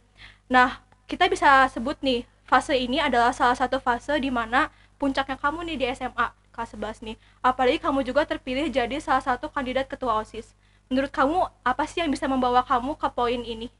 Nah, 0.49 0.81
kita 1.09 1.29
bisa 1.29 1.69
sebut 1.73 1.97
nih 2.01 2.25
fase 2.45 2.77
ini 2.77 3.01
adalah 3.01 3.33
salah 3.33 3.57
satu 3.57 3.81
fase 3.81 4.17
di 4.21 4.29
mana 4.29 4.69
puncaknya 5.01 5.41
kamu 5.41 5.65
nih 5.73 5.77
di 5.81 5.87
SMA 5.97 6.27
kelas 6.53 6.77
11 6.77 7.01
nih. 7.03 7.17
Apalagi 7.41 7.81
kamu 7.81 8.05
juga 8.05 8.29
terpilih 8.29 8.69
jadi 8.69 9.01
salah 9.01 9.25
satu 9.25 9.49
kandidat 9.49 9.89
ketua 9.89 10.21
OSIS. 10.21 10.53
Menurut 10.93 11.09
kamu 11.09 11.49
apa 11.65 11.85
sih 11.89 12.05
yang 12.05 12.13
bisa 12.13 12.29
membawa 12.29 12.61
kamu 12.61 12.95
ke 13.01 13.09
poin 13.09 13.41
ini? 13.41 13.73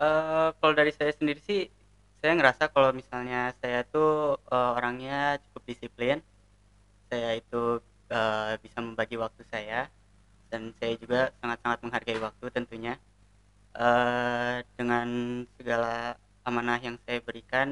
Eh, 0.00 0.48
kalau 0.58 0.74
dari 0.74 0.90
saya 0.90 1.12
sendiri 1.14 1.38
sih, 1.44 1.70
saya 2.18 2.32
ngerasa 2.34 2.72
kalau 2.72 2.90
misalnya 2.96 3.52
saya 3.60 3.84
tuh 3.86 4.40
eh, 4.48 4.70
orangnya 4.74 5.38
cukup 5.48 5.62
disiplin. 5.68 6.18
Saya 7.12 7.36
itu 7.38 7.78
eh, 8.16 8.54
bisa 8.64 8.78
membagi 8.86 9.16
waktu 9.24 9.42
saya 9.52 9.80
dan 10.50 10.62
saya 10.80 10.94
juga 11.02 11.20
sangat-sangat 11.40 11.78
menghargai 11.84 12.20
waktu 12.26 12.46
tentunya. 12.56 12.94
Eh, 13.84 14.56
dengan 14.78 15.08
segala 15.58 16.16
amanah 16.48 16.78
yang 16.86 16.96
saya 17.04 17.18
berikan, 17.28 17.68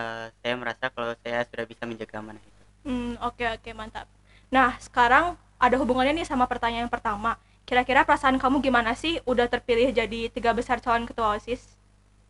eh, 0.00 0.26
saya 0.40 0.54
merasa 0.62 0.84
kalau 0.94 1.12
saya 1.24 1.38
sudah 1.50 1.66
bisa 1.72 1.84
menjaga 1.90 2.16
amanah 2.22 2.44
itu. 2.50 2.64
Hmm, 2.86 3.12
oke 3.28 3.44
oke 3.56 3.70
mantap. 3.80 4.06
Nah, 4.54 4.70
sekarang 4.86 5.26
ada 5.64 5.76
hubungannya 5.80 6.12
nih 6.22 6.28
sama 6.30 6.46
pertanyaan 6.52 6.86
yang 6.86 6.94
pertama. 6.96 7.32
Kira-kira 7.68 8.00
perasaan 8.08 8.38
kamu 8.42 8.56
gimana 8.66 8.92
sih 9.02 9.14
udah 9.30 9.46
terpilih 9.52 9.88
jadi 10.00 10.20
tiga 10.34 10.50
besar 10.58 10.78
calon 10.84 11.04
ketua 11.08 11.26
OSIS? 11.36 11.62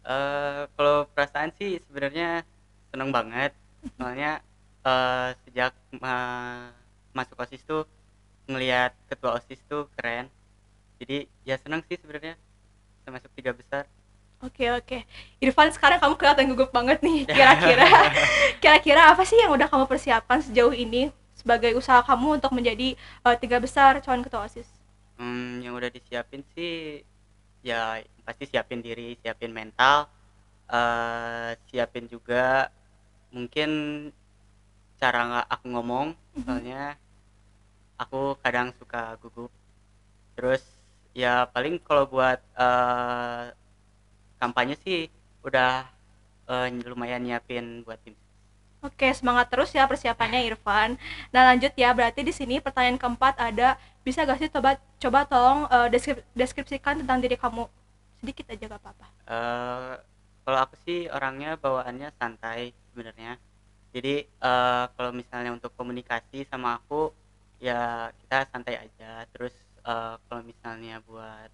Eh, 0.06 0.60
kalau 0.76 0.96
perasaan 1.12 1.50
sih 1.58 1.70
sebenarnya 1.86 2.46
seneng 2.90 3.10
banget. 3.16 3.50
Soalnya 3.98 4.28
eh, 4.86 5.28
sejak 5.44 5.72
ma- 6.02 6.72
masuk 7.16 7.40
OSIS 7.40 7.64
tuh 7.64 7.88
ngelihat 8.44 8.92
ketua 9.08 9.40
OSIS 9.40 9.64
tuh 9.64 9.88
keren. 9.96 10.28
Jadi 11.00 11.24
ya 11.48 11.56
seneng 11.56 11.80
sih 11.88 11.96
sebenarnya 11.96 12.36
masuk 13.08 13.32
tiga 13.32 13.56
besar. 13.56 13.88
Oke 14.44 14.68
oke. 14.68 15.00
Irfan 15.40 15.72
sekarang 15.72 15.96
kamu 15.96 16.14
kelihatan 16.20 16.46
gugup 16.52 16.68
banget 16.68 17.00
nih. 17.00 17.24
Kira-kira 17.36 17.88
kira-kira 18.60 19.02
apa 19.08 19.24
sih 19.24 19.40
yang 19.40 19.56
udah 19.56 19.64
kamu 19.64 19.88
persiapkan 19.88 20.44
sejauh 20.44 20.76
ini 20.76 21.08
sebagai 21.32 21.72
usaha 21.72 22.04
kamu 22.04 22.42
untuk 22.42 22.52
menjadi 22.52 22.92
eh, 22.98 23.36
tiga 23.40 23.56
besar 23.56 23.96
calon 24.04 24.20
ketua 24.20 24.44
OSIS? 24.44 24.68
Hmm, 25.16 25.64
yang 25.64 25.72
udah 25.72 25.88
disiapin 25.88 26.44
sih 26.52 27.00
ya 27.64 27.98
pasti 28.22 28.44
siapin 28.46 28.84
diri, 28.84 29.16
siapin 29.24 29.50
mental, 29.50 30.06
eh 30.68 31.56
siapin 31.72 32.04
juga 32.06 32.68
mungkin 33.32 33.70
cara 35.00 35.20
nggak 35.28 35.46
aku 35.50 35.66
ngomong, 35.72 36.08
soalnya 36.44 36.96
aku 37.98 38.36
kadang 38.44 38.72
suka 38.78 39.16
gugup. 39.20 39.50
Terus 40.36 40.62
ya 41.16 41.48
paling 41.48 41.80
kalau 41.80 42.04
buat 42.08 42.38
eh 42.56 43.44
kampanye 44.40 44.76
sih 44.84 45.08
udah 45.46 45.88
eh, 46.50 46.68
lumayan 46.84 47.22
nyiapin 47.24 47.82
buat 47.86 47.98
tim. 48.04 48.14
Oke, 48.84 49.10
semangat 49.16 49.50
terus 49.50 49.74
ya 49.74 49.82
persiapannya 49.88 50.46
Irfan. 50.46 50.94
Nah, 51.34 51.42
lanjut 51.50 51.72
ya. 51.74 51.90
Berarti 51.96 52.22
di 52.22 52.30
sini 52.30 52.62
pertanyaan 52.62 53.00
keempat 53.00 53.34
ada 53.40 53.74
bisa 54.06 54.22
gak 54.22 54.38
sih 54.38 54.50
coba 54.52 54.78
coba 55.02 55.26
tolong 55.26 55.66
eh, 55.66 55.88
deskrip- 55.90 56.22
deskripsikan 56.36 57.02
tentang 57.02 57.18
diri 57.18 57.34
kamu 57.34 57.66
sedikit 58.22 58.46
aja 58.52 58.64
gak 58.70 58.80
apa-apa. 58.84 59.06
Eh, 59.26 59.94
kalau 60.46 60.58
aku 60.62 60.74
sih 60.86 61.10
orangnya 61.10 61.58
bawaannya 61.58 62.14
santai 62.20 62.70
sebenarnya. 62.92 63.40
Jadi 63.90 64.28
eh, 64.28 64.84
kalau 64.94 65.10
misalnya 65.10 65.50
untuk 65.56 65.72
komunikasi 65.74 66.46
sama 66.46 66.78
aku 66.78 67.10
ya 67.60 68.10
kita 68.20 68.36
santai 68.52 68.76
aja. 68.84 69.24
Terus 69.32 69.54
eh, 69.84 70.14
kalau 70.26 70.42
misalnya 70.44 71.00
buat 71.04 71.50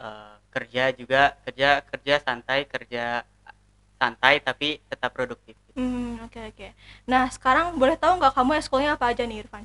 eh, 0.00 0.34
kerja 0.54 0.84
juga 0.94 1.22
kerja 1.44 1.68
kerja 1.90 2.14
santai 2.26 2.60
kerja 2.68 3.04
santai 4.00 4.34
tapi 4.42 4.78
tetap 4.90 5.10
produktif. 5.14 5.56
Hmm, 5.74 6.22
oke 6.22 6.40
oke. 6.54 6.68
Nah, 7.10 7.26
sekarang 7.34 7.74
boleh 7.80 7.98
tahu 7.98 8.22
nggak 8.22 8.34
kamu 8.38 8.50
ekskulnya 8.62 8.90
apa 8.94 9.10
aja 9.10 9.22
nih 9.26 9.42
Irfan? 9.42 9.64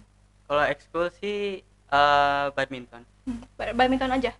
Kalau 0.50 0.64
ekskul 0.66 1.06
sih 1.22 1.62
eh, 1.94 2.46
badminton 2.58 3.04
Hmm, 3.26 3.42
ba- 3.58 3.74
badminton 3.78 4.12
aja. 4.18 4.32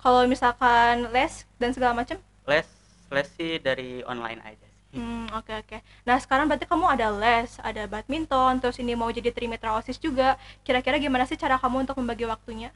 Kalau 0.00 0.28
misalkan 0.28 1.08
les 1.16 1.48
dan 1.56 1.72
segala 1.72 1.96
macam? 1.96 2.20
Les 2.44 2.68
les 3.14 3.28
sih 3.36 3.56
dari 3.60 4.04
online 4.04 4.40
aja. 4.44 4.63
Hmm, 4.94 5.26
oke 5.34 5.50
oke. 5.50 5.78
Nah, 6.06 6.16
sekarang 6.22 6.46
berarti 6.46 6.70
kamu 6.70 6.86
ada 6.86 7.10
les, 7.10 7.58
ada 7.58 7.82
badminton, 7.90 8.62
terus 8.62 8.78
ini 8.78 8.94
mau 8.94 9.10
jadi 9.10 9.34
trimitra 9.34 9.74
OSIS 9.74 9.98
juga. 9.98 10.38
Kira-kira 10.62 11.02
gimana 11.02 11.26
sih 11.26 11.34
cara 11.34 11.58
kamu 11.58 11.82
untuk 11.82 11.98
membagi 11.98 12.22
waktunya? 12.30 12.70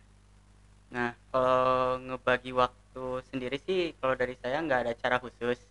Nah, 0.90 1.14
kalau 1.30 2.02
ngebagi 2.02 2.50
waktu 2.50 3.22
sendiri 3.30 3.62
sih, 3.62 3.94
kalau 4.02 4.18
dari 4.18 4.34
saya 4.42 4.58
nggak 4.58 4.80
ada 4.82 4.92
cara 4.98 5.16
khusus. 5.22 5.62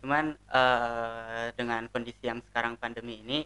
Cuman 0.00 0.32
eh, 0.32 1.46
dengan 1.60 1.84
kondisi 1.92 2.24
yang 2.24 2.40
sekarang 2.48 2.80
pandemi 2.80 3.20
ini, 3.20 3.44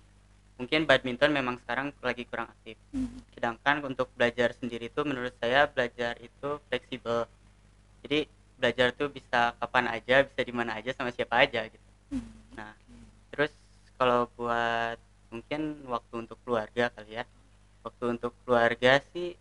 mungkin 0.54 0.86
badminton 0.86 1.34
memang 1.34 1.58
sekarang 1.66 1.90
lagi 1.98 2.30
kurang 2.30 2.46
aktif. 2.46 2.78
Sedangkan 3.34 3.82
untuk 3.82 4.06
belajar 4.14 4.54
sendiri 4.54 4.86
itu, 4.86 5.02
menurut 5.02 5.34
saya 5.42 5.66
belajar 5.66 6.14
itu 6.22 6.62
fleksibel. 6.70 7.26
Jadi 8.06 8.30
belajar 8.54 8.94
tuh 8.94 9.10
bisa 9.10 9.56
kapan 9.58 9.90
aja, 9.90 10.22
bisa 10.22 10.40
di 10.46 10.54
mana 10.54 10.78
aja, 10.78 10.94
sama 10.94 11.10
siapa 11.10 11.42
aja 11.42 11.66
gitu. 11.66 11.89
Nah, 12.56 12.72
terus 13.30 13.52
kalau 13.98 14.26
buat 14.38 14.98
mungkin 15.30 15.86
waktu 15.86 16.14
untuk 16.26 16.38
keluarga 16.42 16.90
kali 16.94 17.22
ya, 17.22 17.24
waktu 17.86 18.04
untuk 18.18 18.32
keluarga 18.44 18.98
sih 19.14 19.34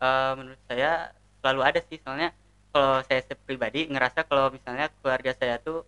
eh, 0.00 0.32
menurut 0.38 0.60
saya 0.68 1.12
selalu 1.40 1.60
ada 1.64 1.80
sih. 1.88 1.98
Soalnya 2.04 2.30
kalau 2.70 3.02
saya 3.08 3.20
pribadi 3.48 3.88
ngerasa 3.90 4.24
kalau 4.28 4.52
misalnya 4.52 4.86
keluarga 5.00 5.32
saya 5.34 5.56
tuh 5.58 5.82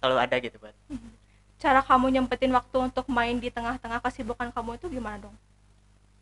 selalu 0.00 0.16
ada 0.18 0.36
gitu 0.40 0.56
buat 0.58 0.74
Cara 1.60 1.84
kamu 1.84 2.08
nyempetin 2.16 2.52
waktu 2.56 2.76
untuk 2.88 3.04
main 3.12 3.36
di 3.36 3.52
tengah-tengah 3.52 4.00
kesibukan 4.00 4.48
kamu 4.48 4.80
itu 4.80 4.88
gimana 4.88 5.20
dong? 5.28 5.36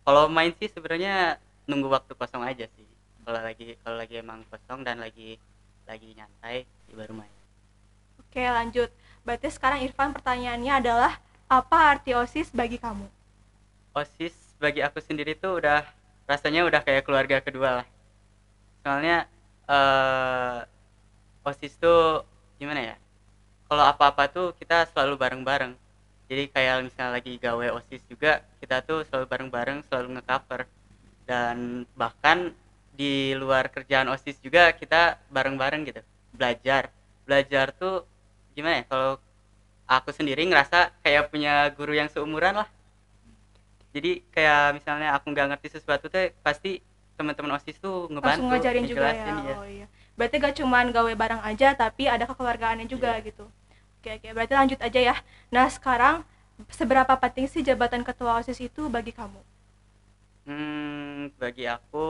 kalau 0.09 0.25
main 0.25 0.57
sih 0.57 0.73
sebenarnya 0.73 1.37
nunggu 1.68 1.92
waktu 1.92 2.16
kosong 2.16 2.40
aja 2.40 2.64
sih. 2.73 2.88
Kalau 3.28 3.45
lagi 3.45 3.76
kalau 3.85 4.00
lagi 4.00 4.14
emang 4.25 4.40
kosong 4.49 4.80
dan 4.80 5.04
lagi 5.04 5.37
lagi 5.85 6.16
nyantai 6.16 6.64
ya 6.88 6.95
baru 6.97 7.12
main. 7.12 7.35
Oke, 8.25 8.40
lanjut. 8.40 8.88
Berarti 9.27 9.49
sekarang 9.51 9.83
Irfan 9.87 10.13
pertanyaannya 10.13 10.73
adalah 10.85 11.13
apa 11.49 11.97
arti 11.97 12.13
OSIS 12.13 12.53
bagi 12.53 12.77
kamu? 12.77 13.19
osis 13.99 14.35
bagi 14.59 14.81
aku 14.83 15.03
sendiri 15.03 15.35
tuh 15.35 15.59
udah 15.59 15.83
rasanya 16.29 16.67
udah 16.67 16.81
kayak 16.83 17.07
keluarga 17.07 17.43
kedua 17.43 17.83
lah. 17.83 17.87
Soalnya 18.85 19.27
eh 19.69 20.59
osis 21.45 21.75
tuh 21.81 22.25
gimana 22.61 22.95
ya? 22.95 22.97
Kalau 23.69 23.85
apa-apa 23.85 24.29
tuh 24.33 24.47
kita 24.57 24.89
selalu 24.93 25.21
bareng-bareng. 25.21 25.73
Jadi 26.29 26.53
kayak 26.53 26.89
misalnya 26.89 27.21
lagi 27.21 27.41
gawe 27.41 27.69
osis 27.81 28.05
juga 28.09 28.45
kita 28.61 28.85
tuh 28.85 29.05
selalu 29.09 29.27
bareng-bareng 29.29 29.79
selalu 29.89 30.21
ngecover. 30.21 30.61
Dan 31.29 31.85
bahkan 31.93 32.53
di 32.97 33.37
luar 33.37 33.69
kerjaan 33.69 34.09
osis 34.09 34.41
juga 34.41 34.73
kita 34.73 35.21
bareng-bareng 35.29 35.85
gitu. 35.89 36.01
Belajar. 36.33 36.89
Belajar 37.29 37.73
tuh 37.77 38.05
gimana 38.59 38.83
ya 38.83 38.85
kalau 38.91 39.11
aku 39.87 40.11
sendiri 40.11 40.43
ngerasa 40.50 40.91
kayak 41.07 41.31
punya 41.31 41.71
guru 41.79 41.95
yang 41.95 42.11
seumuran 42.11 42.59
lah 42.59 42.69
jadi 43.95 44.21
kayak 44.35 44.83
misalnya 44.83 45.15
aku 45.15 45.31
nggak 45.31 45.47
ngerti 45.55 45.79
sesuatu 45.79 46.11
tuh 46.11 46.35
pasti 46.43 46.83
teman-teman 47.19 47.59
osis 47.59 47.75
tuh 47.83 48.07
ngebantu 48.11 48.31
Langsung 48.31 48.47
ngajarin 48.55 48.85
juga 48.87 49.11
ya. 49.11 49.27
iya. 49.27 49.55
Oh 49.59 49.67
iya. 49.67 49.87
Berarti 50.15 50.35
gak 50.38 50.55
cuman 50.62 50.95
gawe 50.95 51.12
bareng 51.19 51.43
aja 51.43 51.75
tapi 51.75 52.07
ada 52.07 52.27
kekeluargaannya 52.31 52.87
juga 52.87 53.19
gitu. 53.27 53.50
Oke, 53.99 54.23
oke. 54.23 54.29
Berarti 54.31 54.55
lanjut 54.55 54.79
aja 54.79 55.00
ya. 55.03 55.17
Nah, 55.50 55.67
sekarang 55.67 56.23
seberapa 56.71 57.11
penting 57.19 57.50
sih 57.50 57.62
jabatan 57.67 58.07
ketua 58.07 58.38
OSIS 58.38 58.62
itu 58.62 58.87
bagi 58.87 59.11
kamu? 59.11 59.43
Hmm, 60.47 61.35
bagi 61.43 61.67
aku 61.67 62.07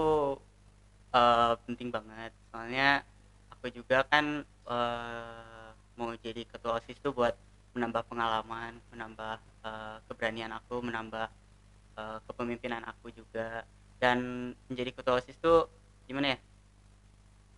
eh, 1.16 1.52
penting 1.64 1.88
banget. 1.88 2.32
Soalnya 2.52 3.00
aku 3.52 3.66
juga 3.72 4.04
kan 4.12 4.44
eh, 4.68 5.57
mau 5.98 6.14
jadi 6.16 6.42
ketua 6.46 6.78
OSIS 6.78 6.98
tuh 7.02 7.12
buat 7.12 7.34
menambah 7.74 8.02
pengalaman, 8.10 8.72
menambah 8.94 9.34
eh, 9.66 9.96
keberanian 10.08 10.52
aku, 10.54 10.76
menambah 10.80 11.26
eh, 11.98 12.18
kepemimpinan 12.30 12.82
aku 12.86 13.10
juga. 13.12 13.66
Dan 13.98 14.18
menjadi 14.70 14.90
ketua 14.94 15.18
OSIS 15.18 15.36
tuh 15.42 15.66
gimana 16.06 16.36
ya? 16.36 16.38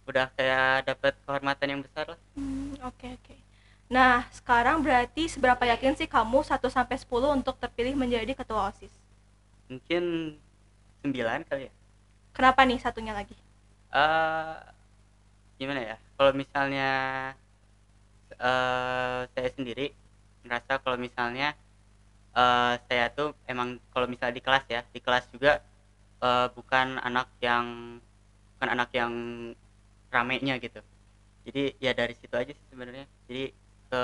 Udah 0.09 0.26
kayak 0.35 0.88
dapat 0.88 1.12
kehormatan 1.25 1.68
yang 1.70 1.80
besar 1.85 2.04
lah. 2.16 2.20
Hmm, 2.35 2.75
oke 2.82 3.06
oke. 3.20 3.37
Nah, 3.90 4.25
sekarang 4.30 4.80
berarti 4.87 5.26
seberapa 5.28 5.66
yakin 5.66 5.99
sih 5.99 6.09
kamu 6.09 6.47
1 6.47 6.70
sampai 6.70 6.97
10 6.97 7.37
untuk 7.37 7.59
terpilih 7.59 7.94
menjadi 7.99 8.32
ketua 8.38 8.70
OSIS? 8.70 8.92
Mungkin 9.70 10.02
9 11.04 11.42
kali 11.47 11.68
ya. 11.68 11.73
Kenapa 12.35 12.62
nih 12.66 12.78
satunya 12.80 13.12
lagi? 13.14 13.37
eh 13.90 14.54
gimana 15.59 15.80
ya 15.82 15.97
kalau 16.16 16.32
misalnya 16.32 16.88
eh 18.40 19.20
saya 19.37 19.49
sendiri 19.52 19.92
ngerasa 20.44 20.80
kalau 20.80 20.97
misalnya 20.97 21.52
eh 22.35 22.75
saya 22.88 23.06
tuh 23.12 23.37
emang 23.44 23.76
kalau 23.92 24.06
misalnya 24.09 24.35
di 24.38 24.44
kelas 24.44 24.64
ya 24.70 24.80
di 24.94 25.00
kelas 25.04 25.28
juga 25.35 25.61
eh, 26.25 26.49
bukan 26.56 26.97
anak 27.04 27.28
yang 27.44 27.99
bukan 28.56 28.68
anak 28.75 28.90
yang 28.97 29.12
ramenya 30.11 30.56
gitu 30.59 30.80
jadi 31.47 31.62
ya 31.80 31.92
dari 31.97 32.14
situ 32.16 32.35
aja 32.37 32.52
sih 32.52 32.66
sebenarnya 32.73 33.06
jadi 33.28 33.44
ke 33.90 34.02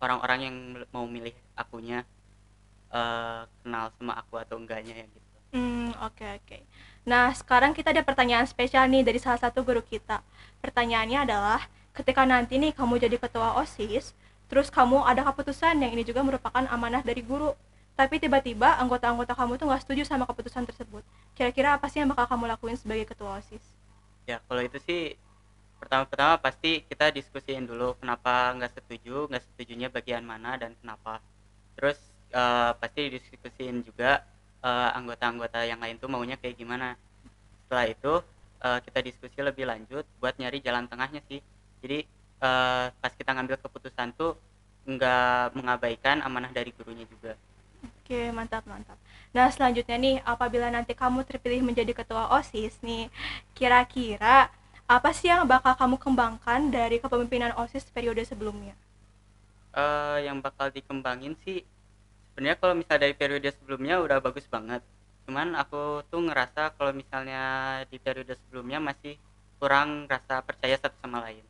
orang-orang 0.00 0.40
yang 0.48 0.56
mau 0.94 1.04
milih 1.04 1.34
akunya 1.54 2.02
eh, 2.90 3.42
kenal 3.62 3.92
sama 3.96 4.12
aku 4.18 4.34
atau 4.40 4.56
enggaknya 4.58 4.94
ya 5.04 5.06
gitu 5.06 5.30
Hmm, 5.50 5.90
oke 6.06 6.22
oke. 6.38 6.58
Nah, 7.10 7.34
sekarang 7.34 7.74
kita 7.74 7.90
ada 7.90 8.06
pertanyaan 8.06 8.46
spesial 8.46 8.86
nih 8.86 9.02
dari 9.02 9.18
salah 9.18 9.42
satu 9.42 9.66
guru 9.66 9.82
kita. 9.82 10.22
Pertanyaannya 10.62 11.26
adalah, 11.26 11.66
ketika 11.96 12.22
nanti 12.26 12.56
nih 12.62 12.72
kamu 12.76 13.00
jadi 13.02 13.16
ketua 13.20 13.58
OSIS, 13.60 14.14
terus 14.50 14.68
kamu 14.70 15.02
ada 15.06 15.22
keputusan 15.26 15.78
yang 15.82 15.92
ini 15.94 16.02
juga 16.06 16.20
merupakan 16.26 16.64
amanah 16.70 17.02
dari 17.04 17.22
guru. 17.24 17.54
Tapi 17.98 18.16
tiba-tiba 18.22 18.80
anggota-anggota 18.80 19.32
kamu 19.36 19.60
tuh 19.60 19.66
nggak 19.68 19.82
setuju 19.84 20.02
sama 20.08 20.24
keputusan 20.30 20.64
tersebut. 20.68 21.04
Kira-kira 21.36 21.76
apa 21.76 21.86
sih 21.92 22.00
yang 22.00 22.08
bakal 22.12 22.26
kamu 22.32 22.44
lakuin 22.50 22.76
sebagai 22.78 23.06
ketua 23.12 23.38
OSIS? 23.38 23.64
ya 24.30 24.38
kalau 24.46 24.62
itu 24.62 24.78
sih 24.86 25.00
pertama-pertama 25.80 26.38
pasti 26.38 26.84
kita 26.86 27.10
diskusiin 27.10 27.64
dulu 27.66 27.96
kenapa 27.98 28.52
nggak 28.54 28.72
setuju 28.78 29.26
nggak 29.26 29.42
setujunya 29.52 29.88
bagian 29.90 30.22
mana 30.22 30.54
dan 30.60 30.76
kenapa 30.78 31.18
terus 31.74 31.98
eh, 32.30 32.72
pasti 32.78 33.10
diskusiin 33.16 33.82
juga 33.82 34.22
eh, 34.62 34.90
anggota-anggota 34.98 35.64
yang 35.66 35.80
lain 35.82 35.96
tuh 35.98 36.06
maunya 36.12 36.36
kayak 36.38 36.56
gimana 36.60 36.94
setelah 37.66 37.86
itu 37.90 38.14
eh, 38.62 38.78
kita 38.86 39.00
diskusi 39.02 39.38
lebih 39.40 39.64
lanjut 39.66 40.04
buat 40.20 40.36
nyari 40.38 40.60
jalan 40.62 40.86
tengahnya 40.86 41.24
sih 41.26 41.40
jadi 41.82 41.96
eh, 42.44 42.86
pas 43.00 43.12
kita 43.20 43.30
ngambil 43.36 43.56
keputusan 43.64 44.08
tuh 44.18 44.30
nggak 44.90 45.54
mengabaikan 45.58 46.16
amanah 46.26 46.50
dari 46.58 46.70
gurunya 46.76 47.04
juga 47.12 47.36
Oke, 47.88 48.20
mantap, 48.38 48.62
mantap. 48.72 48.98
Nah, 49.36 49.46
selanjutnya 49.54 49.96
nih, 50.04 50.16
apabila 50.32 50.66
nanti 50.76 50.92
kamu 51.02 51.20
terpilih 51.28 51.60
menjadi 51.68 51.92
ketua 52.00 52.24
OSIS 52.36 52.74
nih, 52.88 53.04
kira-kira 53.56 54.36
apa 54.96 55.10
sih 55.16 55.28
yang 55.32 55.42
bakal 55.52 55.72
kamu 55.80 55.96
kembangkan 56.04 56.60
dari 56.76 56.96
kepemimpinan 57.04 57.52
OSIS 57.62 57.84
periode 57.94 58.22
sebelumnya? 58.30 58.74
eh 59.82 60.16
yang 60.26 60.38
bakal 60.46 60.68
dikembangin 60.76 61.34
sih 61.44 61.58
sebenarnya 62.30 62.58
kalau 62.62 62.74
misalnya 62.80 63.02
dari 63.06 63.16
periode 63.20 63.48
sebelumnya 63.58 63.94
udah 64.06 64.18
bagus 64.26 64.46
banget 64.54 64.82
cuman 65.26 65.48
aku 65.62 65.76
tuh 66.10 66.20
ngerasa 66.26 66.62
kalau 66.76 66.92
misalnya 67.00 67.40
di 67.90 67.98
periode 68.04 68.34
sebelumnya 68.42 68.78
masih 68.88 69.14
kurang 69.60 69.88
rasa 70.12 70.34
percaya 70.48 70.76
satu 70.82 70.96
sama 71.04 71.18
lain 71.26 71.44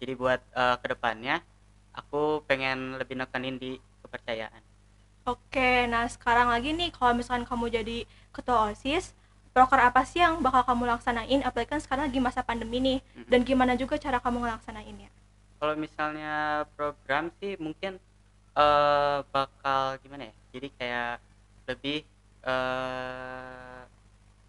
jadi 0.00 0.12
buat 0.20 0.40
eh, 0.54 0.76
ke 0.82 0.86
depannya 0.92 1.34
aku 1.98 2.44
pengen 2.48 2.78
lebih 3.00 3.16
nekenin 3.20 3.56
di 3.62 3.70
kepercayaan 4.04 4.62
Oke, 5.26 5.90
nah 5.90 6.06
sekarang 6.06 6.46
lagi 6.54 6.70
nih, 6.70 6.94
kalau 6.94 7.10
misalkan 7.18 7.42
kamu 7.50 7.66
jadi 7.76 7.98
ketua 8.30 8.70
OSIS, 8.70 9.10
proker 9.50 9.80
apa 9.82 10.06
sih 10.06 10.22
yang 10.22 10.38
bakal 10.38 10.62
kamu 10.62 10.86
laksanain? 10.86 11.42
Apalagi 11.42 11.66
kan 11.74 11.80
sekarang 11.82 12.06
lagi 12.06 12.20
masa 12.22 12.46
pandemi 12.46 12.78
nih, 12.78 12.98
Mhm. 13.02 13.26
dan 13.26 13.40
gimana 13.42 13.72
juga 13.74 13.98
cara 13.98 14.18
kamu 14.22 14.38
ngelaksanainnya? 14.46 15.10
kalau 15.56 15.74
misalnya 15.74 16.64
program 16.76 17.32
sih 17.40 17.56
mungkin 17.56 17.96
eh 18.56 19.18
bakal 19.32 19.96
gimana 20.04 20.28
ya 20.28 20.34
jadi 20.52 20.68
kayak 20.78 21.12
lebih 21.68 21.98
eh 22.44 23.80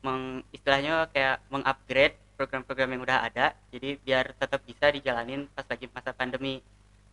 meng 0.06 0.22
istilahnya 0.56 1.10
kayak 1.12 1.42
mengupgrade 1.52 2.16
program-program 2.38 2.94
yang 2.94 3.02
udah 3.02 3.26
ada 3.26 3.58
jadi 3.74 3.98
biar 4.00 4.38
tetap 4.38 4.62
bisa 4.64 4.94
dijalanin 4.94 5.50
pas 5.52 5.66
lagi 5.66 5.90
masa 5.90 6.14
pandemi 6.14 6.62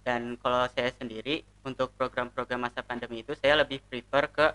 dan 0.05 0.37
kalau 0.39 0.69
saya 0.77 0.93
sendiri 0.93 1.41
untuk 1.65 1.91
program-program 1.97 2.69
masa 2.69 2.85
pandemi 2.85 3.25
itu 3.25 3.33
saya 3.41 3.65
lebih 3.65 3.81
prefer 3.89 4.29
ke 4.29 4.47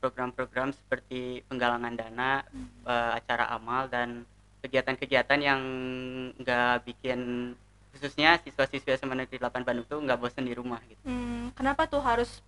program-program 0.00 0.72
seperti 0.72 1.44
penggalangan 1.46 1.92
dana 1.92 2.40
eh, 2.88 3.10
acara 3.20 3.52
amal 3.52 3.86
dan 3.92 4.24
kegiatan-kegiatan 4.64 5.40
yang 5.44 5.60
nggak 6.40 6.88
bikin 6.88 7.52
khususnya 7.94 8.40
siswa-siswa 8.42 8.98
SMA 8.98 9.14
Negeri 9.22 9.38
8 9.38 9.62
Bandung 9.62 9.86
tuh 9.86 10.02
nggak 10.02 10.18
bosan 10.18 10.48
di 10.48 10.56
rumah 10.56 10.82
gitu. 10.90 10.98
Hmm, 11.06 11.54
kenapa 11.54 11.86
tuh 11.86 12.02
harus 12.02 12.42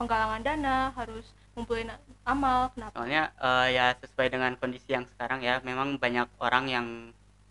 penggalangan 0.00 0.40
dana, 0.40 0.94
harus 0.96 1.26
ngumpulin 1.60 1.92
amal, 2.24 2.72
kenapa? 2.72 2.96
Soalnya 2.96 3.30
eh, 3.36 3.68
ya 3.76 3.92
sesuai 4.00 4.28
dengan 4.32 4.56
kondisi 4.56 4.90
yang 4.90 5.04
sekarang 5.04 5.44
ya, 5.44 5.60
memang 5.60 6.00
banyak 6.00 6.26
orang 6.40 6.64
yang 6.66 6.86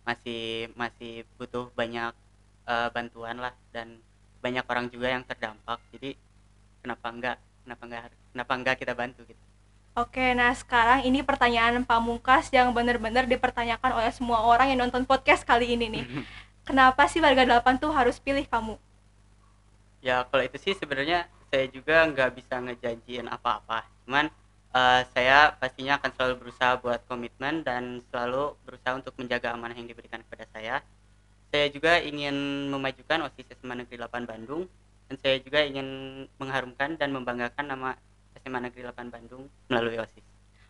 masih 0.03 0.73
masih 0.73 1.23
butuh 1.37 1.69
banyak 1.77 2.11
eh, 2.65 2.89
bantuan 2.89 3.37
lah 3.37 3.53
dan 3.69 4.01
banyak 4.41 4.65
orang 4.65 4.89
juga 4.89 5.13
yang 5.13 5.23
terdampak. 5.23 5.77
Jadi 5.93 6.17
kenapa 6.81 7.07
enggak? 7.13 7.37
Kenapa 7.63 7.83
enggak? 7.85 8.01
Kenapa 8.33 8.51
enggak 8.57 8.75
kita 8.81 8.93
bantu 8.97 9.21
gitu? 9.29 9.43
Oke, 9.97 10.33
nah 10.33 10.53
sekarang 10.55 11.03
ini 11.05 11.21
pertanyaan 11.21 11.85
pamungkas 11.85 12.47
yang 12.55 12.71
benar-benar 12.71 13.25
dipertanyakan 13.27 13.99
oleh 13.99 14.11
semua 14.15 14.41
orang 14.45 14.71
yang 14.71 14.79
nonton 14.85 15.03
podcast 15.05 15.45
kali 15.45 15.75
ini 15.75 15.85
nih. 15.91 16.05
Kenapa 16.67 17.09
sih 17.09 17.17
warga 17.19 17.43
8 17.45 17.81
tuh 17.81 17.89
harus 17.89 18.21
pilih 18.21 18.45
kamu? 18.45 18.77
ya 19.99 20.23
kalau 20.27 20.43
itu 20.43 20.57
sih 20.59 20.73
sebenarnya 20.75 21.27
saya 21.51 21.65
juga 21.67 22.07
nggak 22.07 22.29
bisa 22.39 22.55
ngejanjiin 22.63 23.27
apa-apa 23.27 23.83
cuman 24.09 24.25
eh, 24.73 25.01
saya 25.13 25.53
pastinya 25.61 26.01
akan 26.01 26.09
selalu 26.17 26.35
berusaha 26.41 26.81
buat 26.81 27.05
komitmen 27.05 27.61
dan 27.61 28.01
selalu 28.09 28.57
berusaha 28.65 28.97
untuk 28.97 29.13
menjaga 29.21 29.53
amanah 29.53 29.77
yang 29.77 29.85
diberikan 29.85 30.25
kepada 30.25 30.49
saya 30.49 30.81
saya 31.53 31.69
juga 31.69 32.01
ingin 32.01 32.33
memajukan 32.73 33.29
OSIS 33.29 33.53
SMA 33.61 33.85
Negeri 33.85 34.01
8 34.01 34.25
Bandung 34.25 34.65
dan 35.05 35.15
saya 35.21 35.37
juga 35.37 35.61
ingin 35.61 35.85
mengharumkan 36.41 36.97
dan 36.97 37.13
membanggakan 37.13 37.69
nama 37.69 37.93
SMA 38.41 38.65
Negeri 38.65 38.89
8 38.89 39.13
Bandung 39.13 39.45
melalui 39.69 40.01
OSIS 40.01 40.25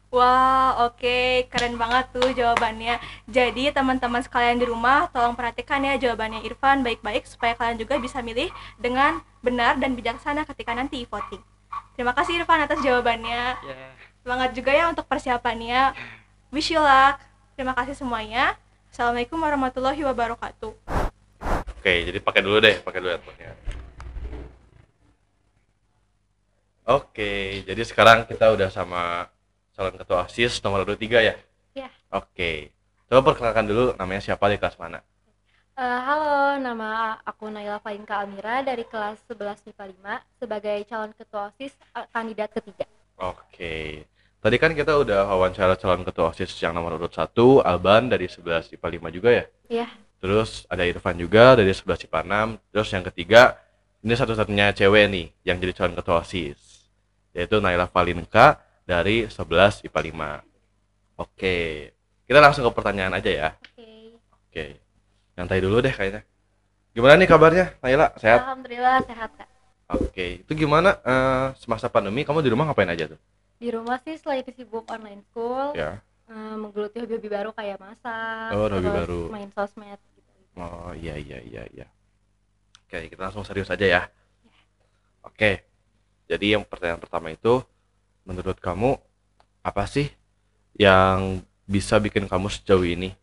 Wah, 0.09 0.89
oke, 0.89 1.45
keren 1.53 1.77
banget 1.77 2.09
tuh 2.09 2.33
jawabannya. 2.33 2.97
Jadi 3.29 3.69
teman-teman 3.69 4.25
sekalian 4.25 4.57
di 4.57 4.65
rumah, 4.65 5.05
tolong 5.13 5.37
perhatikan 5.37 5.85
ya 5.85 6.01
jawabannya 6.01 6.41
Irfan 6.49 6.81
baik-baik 6.81 7.29
supaya 7.29 7.53
kalian 7.53 7.77
juga 7.77 8.01
bisa 8.01 8.17
milih 8.25 8.49
dengan 8.81 9.21
benar 9.45 9.77
dan 9.77 9.93
bijaksana 9.93 10.49
ketika 10.49 10.73
nanti 10.73 11.05
voting. 11.05 11.45
Terima 11.93 12.15
kasih 12.15 12.39
Irfan 12.39 12.63
atas 12.63 12.79
jawabannya. 12.79 13.43
ya 13.59 13.89
Semangat 14.23 14.51
juga 14.55 14.71
ya 14.75 14.91
untuk 14.91 15.07
persiapannya. 15.07 15.95
Wish 16.51 16.73
you 16.75 16.81
luck. 16.81 17.19
Terima 17.55 17.75
kasih 17.75 17.95
semuanya. 17.95 18.55
Assalamualaikum 18.89 19.37
warahmatullahi 19.39 20.01
wabarakatuh. 20.01 20.73
Oke, 21.79 21.93
jadi 22.07 22.19
pakai 22.19 22.41
dulu 22.43 22.57
deh, 22.59 22.81
pakai 22.83 22.99
dulu 22.99 23.11
headphone-nya. 23.15 23.51
Oke, 26.89 27.63
jadi 27.69 27.81
sekarang 27.85 28.25
kita 28.25 28.49
udah 28.49 28.73
sama 28.73 29.29
calon 29.77 29.95
ketua 29.95 30.25
OSIS 30.25 30.59
nomor 30.65 30.83
23 30.83 31.21
ya? 31.21 31.35
Iya. 31.77 31.89
Oke. 32.11 32.73
Coba 33.07 33.31
perkenalkan 33.31 33.69
dulu 33.69 33.93
namanya 33.95 34.25
siapa 34.25 34.49
di 34.49 34.57
kelas 34.57 34.75
mana? 34.81 34.99
Eh, 35.79 35.99
halo, 36.03 36.59
nama 36.59 37.15
aku 37.23 37.47
Naila 37.47 37.79
Fainka 37.79 38.19
Almira 38.19 38.59
dari 38.59 38.83
kelas 38.83 39.15
11 39.31 39.63
MIPA 39.63 40.19
5 40.19 40.35
sebagai 40.35 40.75
calon 40.91 41.15
ketua 41.15 41.55
OSIS 41.55 41.71
eh, 41.95 42.03
kandidat 42.11 42.51
ketiga. 42.51 42.83
Oke. 43.15 44.03
Tadi 44.43 44.55
kan 44.59 44.75
kita 44.75 44.99
udah 44.99 45.31
wawancara 45.31 45.79
calon 45.79 46.03
ketua 46.03 46.35
OSIS 46.35 46.51
yang 46.59 46.75
nomor 46.75 46.99
urut 46.99 47.15
1, 47.15 47.31
Alban 47.63 48.11
dari 48.11 48.27
11 48.27 48.75
IPA 48.75 49.07
5 49.07 49.15
juga 49.15 49.29
ya? 49.31 49.45
Iya. 49.71 49.87
Terus 50.19 50.67
ada 50.67 50.83
Irfan 50.83 51.15
juga 51.15 51.55
dari 51.55 51.71
11 51.71 52.11
IPA 52.11 52.19
6. 52.27 52.75
Terus 52.75 52.89
yang 52.91 53.03
ketiga, 53.07 53.41
ini 54.03 54.13
satu-satunya 54.19 54.75
cewek 54.75 55.07
nih 55.07 55.31
yang 55.47 55.63
jadi 55.63 55.71
calon 55.79 55.95
ketua 55.95 56.19
OSIS. 56.19 56.59
Yaitu 57.31 57.63
Naila 57.63 57.87
Valinka 57.87 58.59
dari 58.83 59.31
11 59.31 59.87
IPA 59.87 59.99
5. 60.11 61.23
Oke. 61.23 61.55
Kita 62.27 62.43
langsung 62.43 62.67
ke 62.67 62.71
pertanyaan 62.75 63.15
aja 63.15 63.31
ya. 63.31 63.49
Oke. 63.55 64.19
Oke. 64.27 64.88
Nyantai 65.39 65.63
dulu 65.63 65.79
deh 65.79 65.95
kayaknya. 65.95 66.27
Gimana 66.91 67.15
nih 67.15 67.29
kabarnya, 67.31 67.65
Naila? 67.79 68.11
Sehat? 68.19 68.43
Alhamdulillah 68.43 68.99
sehat 69.07 69.31
kak. 69.39 69.47
Oke. 69.87 70.43
Itu 70.43 70.51
gimana 70.51 70.99
eh, 70.99 71.55
semasa 71.55 71.87
pandemi 71.87 72.27
kamu 72.27 72.43
di 72.43 72.51
rumah 72.51 72.67
ngapain 72.67 72.91
aja 72.91 73.15
tuh? 73.15 73.19
Di 73.55 73.71
rumah 73.71 74.03
sih 74.03 74.19
selain 74.19 74.43
sibuk 74.51 74.83
online 74.91 75.23
school, 75.31 75.71
Ya. 75.79 76.03
eh, 76.27 76.55
menggeluti 76.59 76.99
hobi-hobi 76.99 77.31
baru 77.31 77.55
kayak 77.55 77.79
masak, 77.79 78.51
Oh, 78.51 78.67
hobi 78.67 78.91
baru. 78.91 79.21
main 79.31 79.47
sosmed 79.55 79.95
gitu. 80.19 80.31
Oh 80.59 80.91
iya 80.91 81.15
iya 81.15 81.39
iya 81.39 81.63
iya. 81.71 81.87
Oke, 82.83 83.07
kita 83.07 83.31
langsung 83.31 83.47
serius 83.47 83.71
aja 83.71 83.87
ya. 83.87 84.01
Oke. 85.23 85.63
Jadi 86.27 86.51
yang 86.51 86.67
pertanyaan 86.67 86.99
pertama 86.99 87.31
itu 87.31 87.63
menurut 88.27 88.59
kamu 88.59 88.99
apa 89.63 89.87
sih 89.87 90.11
yang 90.75 91.39
bisa 91.63 91.95
bikin 91.95 92.27
kamu 92.27 92.51
sejauh 92.51 92.83
ini? 92.83 93.15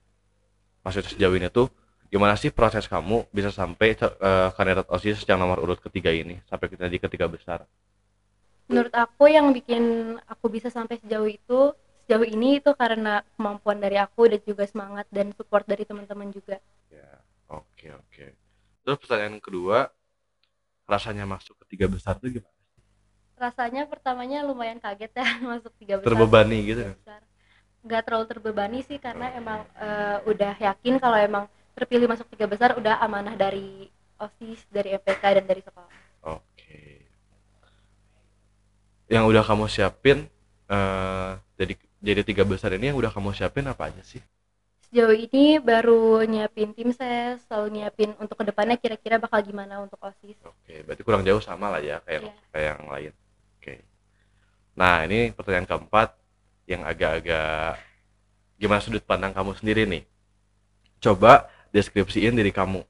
Maksudnya 0.81 1.13
sejauh 1.13 1.37
ini 1.37 1.53
tuh 1.53 1.69
gimana 2.13 2.35
sih 2.39 2.55
proses 2.55 2.87
kamu 2.87 3.27
bisa 3.35 3.51
sampai 3.51 3.99
eh, 3.99 4.49
kandidat 4.55 4.87
OSIS 4.89 5.27
yang 5.27 5.43
nomor 5.43 5.59
urut 5.63 5.81
ketiga 5.83 6.11
ini 6.15 6.39
sampai 6.47 6.67
kita 6.71 6.87
di 6.87 6.99
ketiga 7.03 7.27
besar? 7.27 7.67
Menurut 8.67 8.91
aku 8.95 9.31
yang 9.31 9.55
bikin 9.55 10.17
aku 10.27 10.51
bisa 10.51 10.67
sampai 10.71 10.99
sejauh 10.99 11.31
itu, 11.31 11.61
sejauh 12.07 12.27
ini 12.27 12.59
itu 12.59 12.75
karena 12.75 13.23
kemampuan 13.39 13.79
dari 13.79 13.95
aku 13.95 14.27
dan 14.27 14.43
juga 14.43 14.67
semangat 14.67 15.07
dan 15.15 15.31
support 15.39 15.63
dari 15.71 15.87
teman-teman 15.87 16.35
juga. 16.35 16.59
Ya, 16.91 17.11
oke 17.47 17.87
oke. 17.95 18.27
Terus 18.83 18.99
pertanyaan 18.99 19.39
kedua, 19.39 19.87
rasanya 20.87 21.27
masuk 21.27 21.55
ketiga 21.67 21.87
besar 21.87 22.19
tuh 22.19 22.43
gimana? 22.43 22.55
Rasanya 23.37 23.87
pertamanya 23.87 24.43
lumayan 24.43 24.83
kaget 24.83 25.13
ya 25.15 25.27
masuk 25.51 25.71
tiga 25.79 26.03
besar. 26.03 26.11
Terbebani 26.11 26.59
gitu 26.67 26.81
kan? 26.87 26.97
besar. 26.99 27.23
Nggak 27.87 28.03
terlalu 28.03 28.27
terbebani 28.27 28.79
sih 28.83 28.99
karena 28.99 29.31
emang 29.39 29.63
eh, 29.79 30.19
udah 30.27 30.55
yakin 30.59 30.95
kalau 30.99 31.19
emang 31.23 31.45
terpilih 31.77 32.09
masuk 32.09 32.27
tiga 32.33 32.49
besar 32.49 32.73
udah 32.81 33.05
amanah 33.05 33.37
dari 33.37 33.93
OSIS, 34.17 34.65
dari 34.73 34.97
MPK 34.97 35.23
dan 35.37 35.45
dari 35.45 35.61
sekolah. 35.61 35.93
Oke. 36.25 37.05
Yang 39.13 39.25
udah 39.29 39.43
kamu 39.45 39.65
siapin 39.69 40.25
eh 40.67 41.31
jadi 41.61 41.75
jadi 42.03 42.21
tiga 42.27 42.43
besar 42.43 42.75
ini 42.75 42.91
yang 42.91 42.99
udah 42.99 43.13
kamu 43.13 43.37
siapin 43.37 43.69
apa 43.69 43.93
aja 43.93 44.01
sih? 44.03 44.25
Sejauh 44.89 45.13
ini 45.13 45.59
baru 45.61 46.25
nyiapin 46.25 46.73
tim 46.73 46.95
ses, 46.95 47.43
selalu 47.45 47.83
nyiapin 47.83 48.15
untuk 48.17 48.39
ke 48.41 48.45
depannya 48.49 48.79
kira-kira 48.81 49.21
bakal 49.21 49.45
gimana 49.45 49.85
untuk 49.85 50.01
OSIS. 50.01 50.39
Oke, 50.49 50.81
berarti 50.87 51.03
kurang 51.05 51.23
jauh 51.29 51.43
sama 51.45 51.69
lah 51.77 51.83
ya 51.85 52.01
kayak 52.03 52.23
Iya. 52.25 52.33
kayak 52.55 52.67
yang 52.73 52.83
lain. 52.89 53.13
Oke. 53.61 53.75
Nah, 54.79 54.97
ini 55.05 55.35
pertanyaan 55.37 55.69
keempat 55.69 56.09
yang 56.67 56.83
agak-agak 56.87 57.79
gimana 58.57 58.81
sudut 58.81 59.05
pandang 59.05 59.35
kamu 59.37 59.53
sendiri 59.59 59.85
nih. 59.85 60.03
Coba 61.03 61.47
deskripsiin 61.77 62.33
diri 62.33 62.49
kamu. 62.49 62.81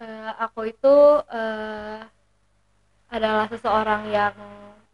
Eh, 0.00 0.30
aku 0.36 0.68
itu 0.68 0.96
eh, 1.28 2.00
adalah 3.08 3.48
seseorang 3.48 4.08
yang 4.08 4.36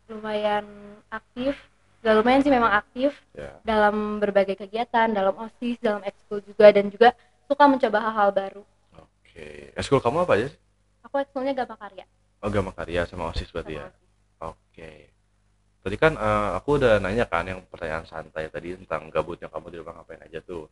lumayan 0.07 0.67
aktif, 1.11 1.55
gak 2.03 2.15
lumayan 2.19 2.43
sih 2.43 2.51
memang 2.55 2.71
aktif 2.71 3.11
Ya. 3.35 3.55
dalam 3.63 4.23
berbagai 4.23 4.55
kegiatan, 4.57 5.11
dalam 5.11 5.35
OSIS, 5.37 5.79
dalam 5.83 6.03
ekskul 6.07 6.43
juga 6.47 6.71
dan 6.71 6.87
juga 6.91 7.11
suka 7.47 7.67
mencoba 7.67 7.99
hal-hal 8.03 8.31
baru. 8.31 8.63
Oke. 8.99 9.71
Eskul 9.75 10.03
kamu 10.03 10.23
apa 10.27 10.33
aja 10.39 10.47
sih? 10.51 10.59
Aku 11.07 11.19
ekskulnya 11.23 11.55
Gama 11.55 11.79
Karya. 11.79 12.07
Oh, 12.43 12.51
Gama 12.51 12.71
Karya 12.75 13.07
sama 13.07 13.31
OSIS 13.31 13.51
berarti 13.51 13.79
sama 13.79 13.83
ya. 13.83 13.89
Oke. 14.43 14.91
Tadi 15.87 15.97
kan 16.03 16.19
eh, 16.19 16.49
aku 16.59 16.83
udah 16.83 16.99
nanya 16.99 17.31
kan 17.31 17.47
yang 17.47 17.63
pertanyaan 17.71 18.03
santai 18.11 18.51
tadi 18.51 18.75
tentang 18.75 19.07
gabutnya 19.07 19.47
kamu 19.47 19.71
di 19.71 19.77
rumah 19.79 20.03
ngapain 20.03 20.19
aja 20.27 20.43
tuh. 20.43 20.67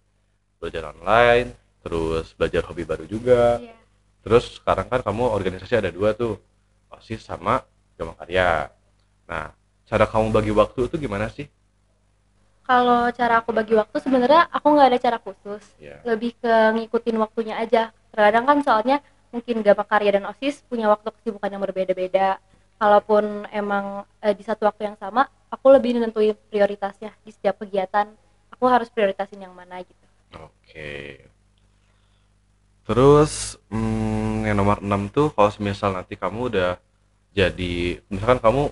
Belajar 0.58 0.90
online, 0.90 1.54
terus 1.84 2.32
belajar 2.32 2.64
hobi 2.64 2.88
baru 2.88 3.04
juga. 3.04 3.60
Iya. 3.60 3.76
Terus 4.24 4.56
sekarang 4.56 4.88
kan 4.88 5.04
kamu 5.04 5.28
organisasi 5.28 5.76
ada 5.76 5.92
dua 5.92 6.16
tuh, 6.16 6.40
OSIS 6.88 7.20
sama 7.20 7.60
Gama 8.00 8.16
Karya. 8.16 8.72
Nah, 9.28 9.52
cara 9.84 10.08
kamu 10.08 10.32
bagi 10.32 10.52
waktu 10.56 10.88
itu 10.88 10.96
gimana 10.96 11.28
sih? 11.28 11.44
Kalau 12.64 13.12
cara 13.12 13.44
aku 13.44 13.52
bagi 13.52 13.76
waktu 13.76 14.00
sebenarnya 14.00 14.48
aku 14.48 14.72
nggak 14.72 14.88
ada 14.88 14.98
cara 14.98 15.18
khusus. 15.20 15.60
Ya. 15.76 16.00
lebih 16.08 16.32
ke 16.40 16.54
ngikutin 16.80 17.20
waktunya 17.20 17.60
aja 17.60 17.92
terkadang 18.08 18.48
kan 18.48 18.58
soalnya 18.64 19.04
mungkin 19.34 19.60
Gama 19.60 19.84
Karya 19.84 20.16
dan 20.16 20.24
OSIS 20.30 20.62
punya 20.64 20.86
waktu 20.86 21.10
kesibukan 21.10 21.50
yang 21.50 21.60
berbeda-beda 21.60 22.38
kalaupun 22.78 23.50
emang 23.50 24.06
eh, 24.22 24.30
di 24.32 24.46
satu 24.46 24.70
waktu 24.70 24.86
yang 24.86 24.96
sama 24.96 25.26
aku 25.50 25.66
lebih 25.74 25.98
nentuin 25.98 26.38
prioritasnya 26.48 27.10
di 27.26 27.34
setiap 27.34 27.58
kegiatan 27.58 28.06
aku 28.54 28.64
harus 28.70 28.86
prioritasin 28.86 29.42
yang 29.42 29.50
mana 29.50 29.82
gitu 29.82 30.06
Oke. 30.38 31.18
Terus 32.84 33.56
hmm, 33.72 34.44
yang 34.48 34.56
nomor 34.60 34.78
6 34.84 35.08
tuh 35.12 35.28
kalau 35.32 35.50
semisal 35.52 35.96
nanti 35.96 36.20
kamu 36.20 36.52
udah 36.52 36.76
jadi 37.32 37.98
misalkan 38.12 38.38
kamu 38.38 38.62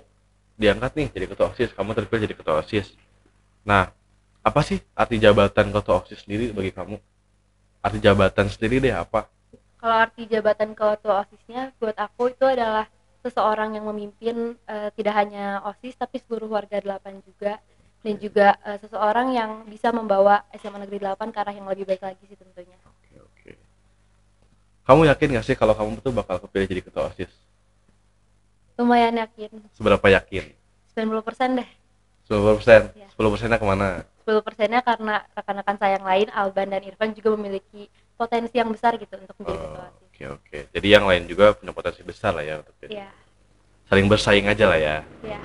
diangkat 0.61 0.93
nih 0.95 1.09
jadi 1.11 1.27
ketua 1.33 1.47
OSIS, 1.51 1.73
kamu 1.73 1.91
terpilih 1.97 2.23
jadi 2.29 2.37
ketua 2.37 2.55
OSIS. 2.61 2.93
Nah, 3.65 3.91
apa 4.45 4.61
sih 4.61 4.79
arti 4.93 5.17
jabatan 5.17 5.73
ketua 5.73 6.05
OSIS 6.05 6.29
sendiri 6.29 6.53
bagi 6.53 6.71
kamu? 6.71 6.97
Arti 7.83 7.99
jabatan 7.99 8.47
sendiri 8.53 8.79
deh 8.79 8.95
apa? 8.95 9.27
kalau 9.83 9.99
arti 9.99 10.31
jabatan 10.31 10.79
ketua 10.79 11.27
OSISnya 11.27 11.75
buat 11.83 11.99
aku 11.99 12.31
itu 12.31 12.47
adalah 12.47 12.87
seseorang 13.27 13.75
yang 13.75 13.91
memimpin 13.91 14.55
eh, 14.71 14.95
tidak 14.95 15.15
hanya 15.19 15.59
OSIS 15.67 15.99
tapi 15.99 16.23
seluruh 16.23 16.47
warga 16.47 16.79
8 16.79 17.03
juga 17.27 17.59
dan 18.07 18.15
juga 18.23 18.55
eh, 18.63 18.79
seseorang 18.79 19.35
yang 19.35 19.67
bisa 19.67 19.91
membawa 19.91 20.47
SMA 20.55 20.87
Negeri 20.87 21.03
8 21.03 21.35
ke 21.35 21.39
arah 21.43 21.51
yang 21.51 21.67
lebih 21.67 21.91
baik 21.91 21.99
lagi 21.99 22.23
sih 22.31 22.39
tentunya. 22.39 22.79
Kamu 24.83 25.07
yakin 25.07 25.39
gak 25.39 25.47
sih 25.47 25.55
kalau 25.55 25.75
kamu 25.79 26.03
tuh 26.03 26.11
bakal 26.11 26.43
kepilih 26.43 26.67
jadi 26.67 26.83
ketua 26.83 27.11
OSIS? 27.11 27.31
lumayan 28.73 29.15
yakin 29.15 29.53
Seberapa 29.79 30.07
yakin? 30.11 30.43
90% 30.97 31.61
deh 31.61 31.69
10%? 32.27 32.99
Iya. 32.99 33.09
10 33.15 33.33
persennya 33.33 33.59
ke 33.61 33.67
mana? 33.69 33.89
10 34.27 34.43
persennya 34.43 34.81
karena 34.83 35.23
rekan-rekan 35.39 35.77
saya 35.79 36.01
yang 36.01 36.07
lain 36.07 36.29
Alban 36.35 36.69
dan 36.73 36.83
Irfan 36.83 37.15
juga 37.15 37.37
memiliki 37.39 37.87
potensi 38.19 38.59
yang 38.59 38.73
besar 38.75 38.97
gitu 38.99 39.15
untuk 39.19 39.37
menjadi 39.39 39.55
Oh, 39.55 39.63
ketua 39.71 39.87
Oke 39.87 40.25
OSIS 40.25 40.31
oke. 40.35 40.59
Jadi 40.75 40.87
yang 40.89 41.05
lain 41.07 41.25
juga 41.31 41.55
punya 41.55 41.71
potensi 41.71 42.03
besar 42.03 42.35
lah 42.35 42.43
ya 42.43 42.59
untuk 42.63 42.75
jadi. 42.83 42.93
Iya, 43.03 43.11
Saling 43.87 44.07
bersaing 44.09 44.47
aja 44.49 44.65
lah 44.67 44.79
ya. 44.81 44.97
iya. 45.23 45.41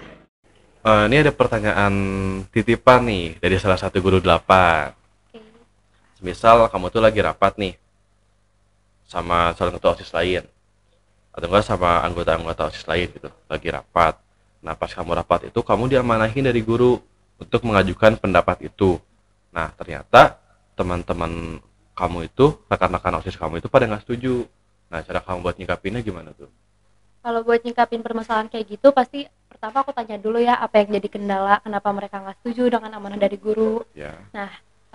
Eh, 0.88 1.04
ini 1.12 1.16
ada 1.20 1.34
pertanyaan 1.36 1.94
titipan 2.50 3.04
nih 3.06 3.38
dari 3.44 3.58
salah 3.60 3.78
satu 3.78 4.00
guru 4.00 4.24
delapan. 4.24 4.94
Oke. 5.30 5.42
Misal 6.24 6.70
kamu 6.72 6.88
tuh 6.90 7.02
lagi 7.04 7.20
rapat 7.22 7.60
nih 7.60 7.74
sama 9.08 9.56
calon 9.56 9.80
ketua 9.80 9.96
OSIS 9.96 10.12
lain 10.12 10.44
atau 11.32 11.48
enggak 11.48 11.66
sama 11.66 12.04
anggota-anggota 12.04 12.68
OSIS 12.70 12.86
lain 12.86 13.08
gitu, 13.14 13.30
lagi 13.48 13.68
rapat. 13.72 14.20
Nah, 14.62 14.74
pas 14.76 14.92
kamu 14.92 15.16
rapat 15.16 15.48
itu 15.54 15.60
kamu 15.64 15.88
diamanahin 15.88 16.50
dari 16.50 16.60
guru 16.66 17.00
untuk 17.40 17.62
mengajukan 17.64 18.20
pendapat 18.20 18.68
itu. 18.68 19.00
Nah, 19.54 19.72
ternyata 19.78 20.42
teman-teman 20.76 21.62
kamu 21.98 22.30
itu, 22.30 22.58
rekan-rekan 22.68 23.22
OSIS 23.22 23.38
kamu 23.40 23.64
itu 23.64 23.70
pada 23.72 23.88
nggak 23.88 24.04
setuju. 24.06 24.46
Nah, 24.92 25.02
cara 25.06 25.24
kamu 25.24 25.40
buat 25.46 25.56
nyikapinnya 25.56 26.02
gimana 26.04 26.34
tuh? 26.36 26.50
Kalau 27.22 27.42
buat 27.44 27.60
nyikapin 27.62 28.02
permasalahan 28.02 28.48
kayak 28.48 28.78
gitu 28.78 28.96
pasti 28.96 29.28
pertama 29.52 29.84
aku 29.84 29.92
tanya 29.92 30.16
dulu 30.16 30.40
ya 30.40 30.58
apa 30.58 30.80
yang 30.80 30.96
jadi 30.96 31.10
kendala, 31.12 31.60
kenapa 31.60 31.90
mereka 31.92 32.24
nggak 32.24 32.38
setuju 32.42 32.78
dengan 32.78 32.98
amanah 32.98 33.20
dari 33.20 33.38
guru. 33.38 33.84
Ya. 33.94 34.16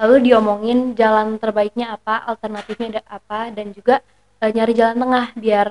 Lalu 0.03 0.35
diomongin 0.35 0.99
jalan 0.99 1.39
terbaiknya 1.39 1.95
apa, 1.95 2.27
alternatifnya 2.27 2.99
ada 2.99 3.03
apa 3.07 3.55
dan 3.55 3.71
juga 3.71 4.03
eh, 4.43 4.51
nyari 4.51 4.75
jalan 4.75 4.99
tengah 4.99 5.27
biar 5.39 5.67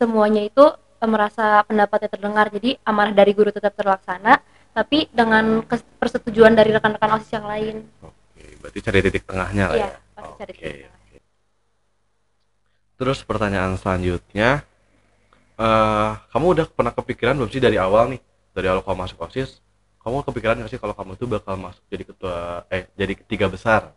semuanya 0.00 0.48
itu 0.48 0.64
eh, 0.72 1.08
merasa 1.08 1.60
pendapatnya 1.68 2.08
terdengar. 2.08 2.48
Jadi 2.48 2.80
amanah 2.88 3.12
dari 3.12 3.36
guru 3.36 3.52
tetap 3.52 3.76
terlaksana 3.76 4.40
tapi 4.72 5.08
dengan 5.08 5.64
persetujuan 6.00 6.52
dari 6.52 6.68
rekan-rekan 6.72 7.16
OSIS 7.16 7.32
yang 7.36 7.48
lain. 7.48 7.76
Oke, 8.00 8.44
berarti 8.60 8.78
cari 8.80 8.98
titik 9.00 9.24
tengahnya 9.24 9.64
lah 9.72 9.76
Iya, 9.76 9.88
ya. 9.88 9.98
pasti 10.12 10.32
cari 10.36 10.52
Oke, 10.52 10.60
titik 10.60 10.76
tengah. 10.84 11.00
oke. 11.00 11.16
Terus 12.96 13.18
pertanyaan 13.24 13.72
selanjutnya, 13.76 14.64
eh 15.56 16.10
kamu 16.32 16.46
udah 16.60 16.66
pernah 16.72 16.92
kepikiran 16.92 17.36
belum 17.36 17.48
sih 17.52 17.60
dari 17.60 17.76
awal 17.76 18.08
nih, 18.12 18.20
dari 18.52 18.66
awal 18.72 18.80
kamu 18.80 19.04
masuk 19.04 19.20
OSIS, 19.20 19.60
kamu 20.06 20.22
kepikiran 20.22 20.54
nggak 20.62 20.70
sih 20.70 20.78
kalau 20.78 20.94
kamu 20.94 21.18
tuh 21.18 21.26
bakal 21.26 21.58
masuk 21.58 21.82
jadi 21.90 22.04
ketua, 22.06 22.62
eh 22.70 22.86
jadi 22.94 23.18
tiga 23.26 23.50
besar? 23.50 23.90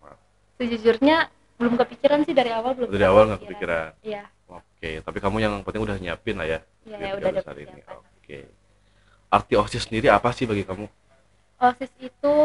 Sejujurnya 0.57 1.29
belum 1.61 1.77
kepikiran 1.77 2.25
sih 2.25 2.33
dari 2.33 2.49
awal 2.49 2.73
belum 2.73 2.89
Dari 2.89 3.05
awal 3.05 3.29
nggak 3.29 3.41
kepikiran. 3.45 3.93
Iya, 4.01 4.25
Oke, 4.49 5.05
tapi 5.05 5.17
kamu 5.21 5.37
yang 5.37 5.53
penting 5.61 5.85
udah 5.85 6.01
nyiapin 6.01 6.41
lah 6.41 6.49
ya. 6.49 6.59
iya 6.89 6.97
ya 6.97 7.11
udah 7.13 7.29
ada 7.29 7.39
besar 7.45 7.55
ini. 7.61 7.77
persiapan. 7.77 8.01
Oke. 8.17 8.37
Arti 9.29 9.53
OSIS 9.53 9.83
sendiri 9.85 10.09
apa 10.09 10.33
sih 10.33 10.49
bagi 10.49 10.65
kamu? 10.65 10.89
OSIS 11.61 11.93
itu 12.01 12.35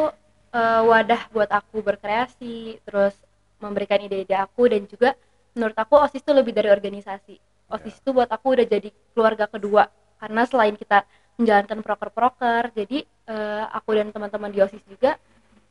eh, 0.52 0.82
wadah 0.84 1.22
buat 1.32 1.48
aku 1.48 1.80
berkreasi, 1.80 2.84
terus 2.84 3.16
memberikan 3.64 3.96
ide-ide 3.96 4.36
aku 4.36 4.68
dan 4.68 4.84
juga 4.84 5.16
menurut 5.56 5.78
aku 5.80 5.96
OSIS 6.04 6.20
itu 6.20 6.36
lebih 6.36 6.52
dari 6.52 6.68
organisasi. 6.68 7.40
OSIS 7.72 7.96
itu 7.96 8.12
buat 8.12 8.28
aku 8.28 8.60
udah 8.60 8.66
jadi 8.68 8.92
keluarga 9.16 9.48
kedua 9.48 9.88
karena 10.20 10.44
selain 10.44 10.76
kita 10.76 11.08
menjalankan 11.40 11.80
proker-proker, 11.80 12.76
jadi 12.76 13.08
eh, 13.28 13.64
aku 13.72 13.96
dan 13.96 14.08
teman-teman 14.12 14.50
di 14.52 14.60
OSIS 14.60 14.84
juga 14.88 15.16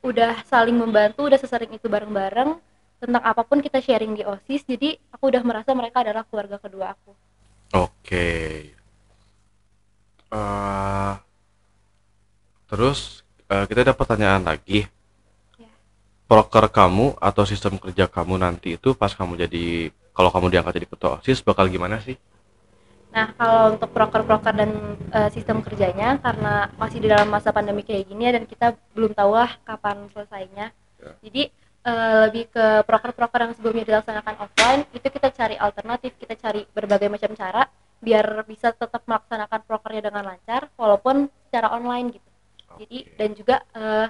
udah 0.03 0.43
saling 0.43 0.75
membantu, 0.75 1.25
udah 1.25 1.39
sesering 1.39 1.71
itu 1.71 1.87
bareng-bareng 1.87 2.59
tentang 2.99 3.23
apa 3.23 3.43
pun 3.43 3.63
kita 3.63 3.79
sharing 3.79 4.19
di 4.19 4.23
OSIS. 4.27 4.67
Jadi 4.67 4.99
aku 5.11 5.31
udah 5.31 5.43
merasa 5.43 5.71
mereka 5.71 6.03
adalah 6.03 6.27
keluarga 6.27 6.59
kedua 6.59 6.91
aku. 6.91 7.11
Oke. 7.73 8.29
Eh, 10.33 11.13
terus 12.67 13.23
eh, 13.47 13.65
kita 13.69 13.85
ada 13.85 13.95
pertanyaan 13.95 14.43
lagi. 14.43 14.89
Ya. 15.55 15.69
Proker 16.27 16.67
kamu 16.67 17.21
atau 17.21 17.43
sistem 17.45 17.77
kerja 17.77 18.09
kamu 18.09 18.41
nanti 18.41 18.75
itu 18.75 18.97
pas 18.97 19.13
kamu 19.13 19.45
jadi 19.47 19.93
kalau 20.13 20.29
kamu 20.29 20.53
diangkat 20.53 20.73
jadi 20.81 20.87
ketua 20.89 21.09
OSIS 21.21 21.45
bakal 21.45 21.69
gimana 21.69 22.01
sih? 22.01 22.17
Nah, 23.13 23.29
kalau 23.37 23.77
untuk 23.77 23.93
proker-proker 23.93 24.53
dan 24.57 24.97
eh, 25.13 25.29
sistem 25.29 25.61
kerjanya 25.61 26.17
karena 26.17 26.65
masih 26.81 26.97
di 26.97 27.07
dalam 27.13 27.29
masa 27.29 27.53
pandemi 27.53 27.85
kayak 27.85 28.09
gini 28.09 28.25
ya 28.25 28.33
dan 28.41 28.43
kita 28.49 28.73
belum 28.97 29.13
tahu 29.13 29.37
lah 29.37 29.53
kapan 29.61 30.09
selesainya. 30.09 30.73
Ya. 30.97 31.13
Jadi 31.21 31.43
eh, 31.85 32.13
lebih 32.25 32.49
ke 32.49 32.81
proker-proker 32.89 33.39
yang 33.45 33.53
sebelumnya 33.53 33.85
dilaksanakan 33.85 34.35
offline 34.41 34.81
itu 34.97 35.07
kita 35.13 35.29
cari 35.29 35.55
alternatif, 35.61 36.17
kita 36.17 36.33
cari 36.41 36.65
berbagai 36.73 37.05
macam 37.13 37.37
cara 37.37 37.69
biar 38.03 38.43
bisa 38.49 38.73
tetap 38.73 39.05
melaksanakan 39.05 39.61
prokernya 39.63 40.09
dengan 40.11 40.33
lancar 40.33 40.67
walaupun 40.75 41.29
secara 41.47 41.69
online 41.69 42.17
gitu. 42.17 42.29
Jadi 42.81 42.97
Oke. 43.05 43.15
dan 43.21 43.29
juga 43.37 43.55
eh, 43.77 44.07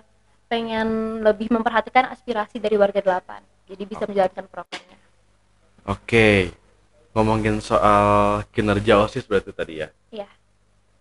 pengen 0.47 1.19
lebih 1.19 1.51
memperhatikan 1.51 2.07
aspirasi 2.07 2.63
dari 2.63 2.79
warga 2.79 3.03
delapan. 3.03 3.43
Jadi 3.67 3.83
bisa 3.83 4.07
Oke. 4.07 4.15
menjalankan 4.15 4.45
prokernya. 4.47 4.97
Oke. 5.91 6.62
Ngomongin 7.13 7.61
soal 7.61 8.41
kinerja 8.49 9.05
OSIS 9.05 9.25
berarti 9.29 9.53
tadi 9.53 9.73
ya. 9.85 9.87
Iya. 10.09 10.27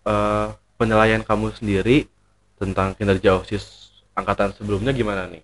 Eh, 0.05 0.47
penilaian 0.77 1.25
kamu 1.25 1.57
sendiri 1.57 2.05
tentang 2.61 2.93
kinerja 2.93 3.41
OSIS 3.41 3.89
angkatan 4.13 4.53
sebelumnya 4.53 4.93
gimana 4.93 5.25
nih? 5.27 5.41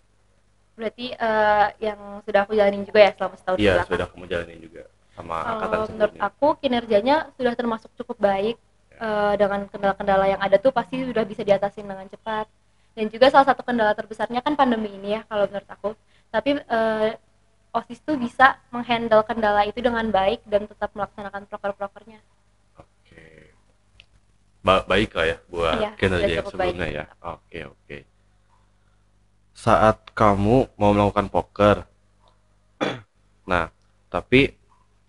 Berarti 0.76 1.07
eh, 1.16 1.66
yang 1.81 2.20
sudah 2.22 2.40
aku 2.44 2.52
jalanin 2.54 2.85
juga 2.85 3.00
ya 3.00 3.11
selama 3.16 3.35
setahun 3.40 3.59
Iya, 3.59 3.74
sudah 3.88 4.07
kamu 4.12 4.24
jalanin 4.28 4.61
juga. 4.61 4.85
sama 5.18 5.35
angkatan 5.42 5.59
Kalau 5.74 5.87
menurut 5.90 6.14
sebelumnya? 6.14 6.31
aku 6.31 6.48
kinerjanya 6.62 7.16
sudah 7.35 7.54
termasuk 7.59 7.90
cukup 7.98 8.16
baik 8.22 8.57
Eh, 8.98 9.35
dengan 9.38 9.62
kendala-kendala 9.70 10.26
yang 10.26 10.42
ada 10.42 10.59
tuh 10.59 10.74
pasti 10.74 10.98
sudah 11.07 11.22
bisa 11.22 11.46
diatasi 11.46 11.87
dengan 11.87 12.02
cepat. 12.11 12.50
Dan 12.98 13.07
juga 13.07 13.31
salah 13.31 13.46
satu 13.46 13.62
kendala 13.62 13.94
terbesarnya 13.94 14.42
kan 14.42 14.59
pandemi 14.59 14.90
ini 14.90 15.14
ya 15.14 15.22
kalau 15.31 15.46
menurut 15.46 15.70
aku. 15.70 15.90
Tapi 16.35 16.59
eh, 16.59 17.09
OSIS 17.76 18.00
tuh 18.07 18.16
bisa 18.24 18.46
menghandle 18.74 19.22
kendala 19.28 19.62
itu 19.70 19.81
dengan 19.87 20.07
baik 20.18 20.40
dan 20.52 20.62
tetap 20.70 20.90
melaksanakan 20.96 21.42
proker-prokernya. 21.50 22.20
Oke. 22.78 23.54
Ba- 24.66 24.85
baik 24.90 25.11
lah 25.18 25.26
ya 25.33 25.37
buat 25.52 25.78
Iya, 25.78 25.88
kinerja 25.98 26.33
yang 26.42 26.46
sebelumnya 26.50 26.87
baik. 26.87 26.98
ya. 26.98 27.04
Oke, 27.35 27.59
oke. 27.72 27.96
Saat 29.64 29.98
kamu 30.16 30.57
mau 30.81 30.90
melakukan 30.96 31.28
poker. 31.35 31.76
nah, 33.50 33.66
tapi 34.12 34.54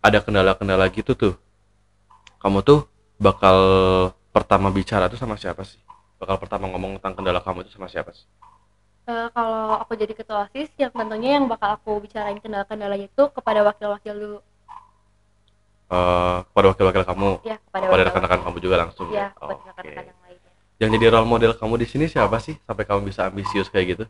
ada 0.06 0.20
kendala-kendala 0.26 0.86
gitu 0.94 1.14
tuh. 1.16 1.34
Kamu 2.42 2.60
tuh 2.64 2.80
bakal 3.20 3.58
pertama 4.36 4.68
bicara 4.72 5.06
tuh 5.12 5.20
sama 5.20 5.36
siapa 5.40 5.64
sih? 5.68 5.80
Bakal 6.20 6.36
pertama 6.40 6.66
ngomong 6.72 7.00
tentang 7.00 7.16
kendala 7.20 7.40
kamu 7.44 7.64
itu 7.68 7.72
sama 7.76 7.88
siapa 7.92 8.12
sih? 8.16 8.28
Eh, 9.10 9.28
kalau 9.34 9.74
aku 9.82 9.98
jadi 9.98 10.14
ketua 10.14 10.46
OSIS 10.46 10.70
yang 10.78 10.94
tentunya 10.94 11.42
yang 11.42 11.46
bakal 11.50 11.70
aku 11.78 11.92
bicarain 12.06 12.38
kendala-kendalanya 12.38 13.10
itu 13.10 13.24
kepada 13.34 13.66
wakil-wakil 13.66 14.14
dulu 14.14 14.40
Eh, 15.90 16.38
kepada 16.54 16.66
wakil-wakil 16.70 17.02
kamu, 17.02 17.30
ya 17.42 17.58
kepada 17.58 17.90
kepada 17.90 18.04
rekan-rekan 18.06 18.40
kamu 18.46 18.58
juga 18.62 18.76
langsung 18.86 19.10
ya 19.10 19.26
ya. 19.26 19.28
kepada 19.34 19.58
rekan-rekan 19.66 20.04
yang 20.14 20.20
lainnya. 20.22 20.52
Yang 20.78 20.90
jadi 20.94 21.06
role 21.10 21.26
model 21.34 21.52
kamu 21.58 21.74
di 21.82 21.88
sini 21.90 22.06
siapa 22.06 22.38
sih 22.38 22.54
sampai 22.70 22.86
kamu 22.86 23.10
bisa 23.10 23.26
ambisius 23.26 23.74
kayak 23.74 23.86
gitu? 23.98 24.06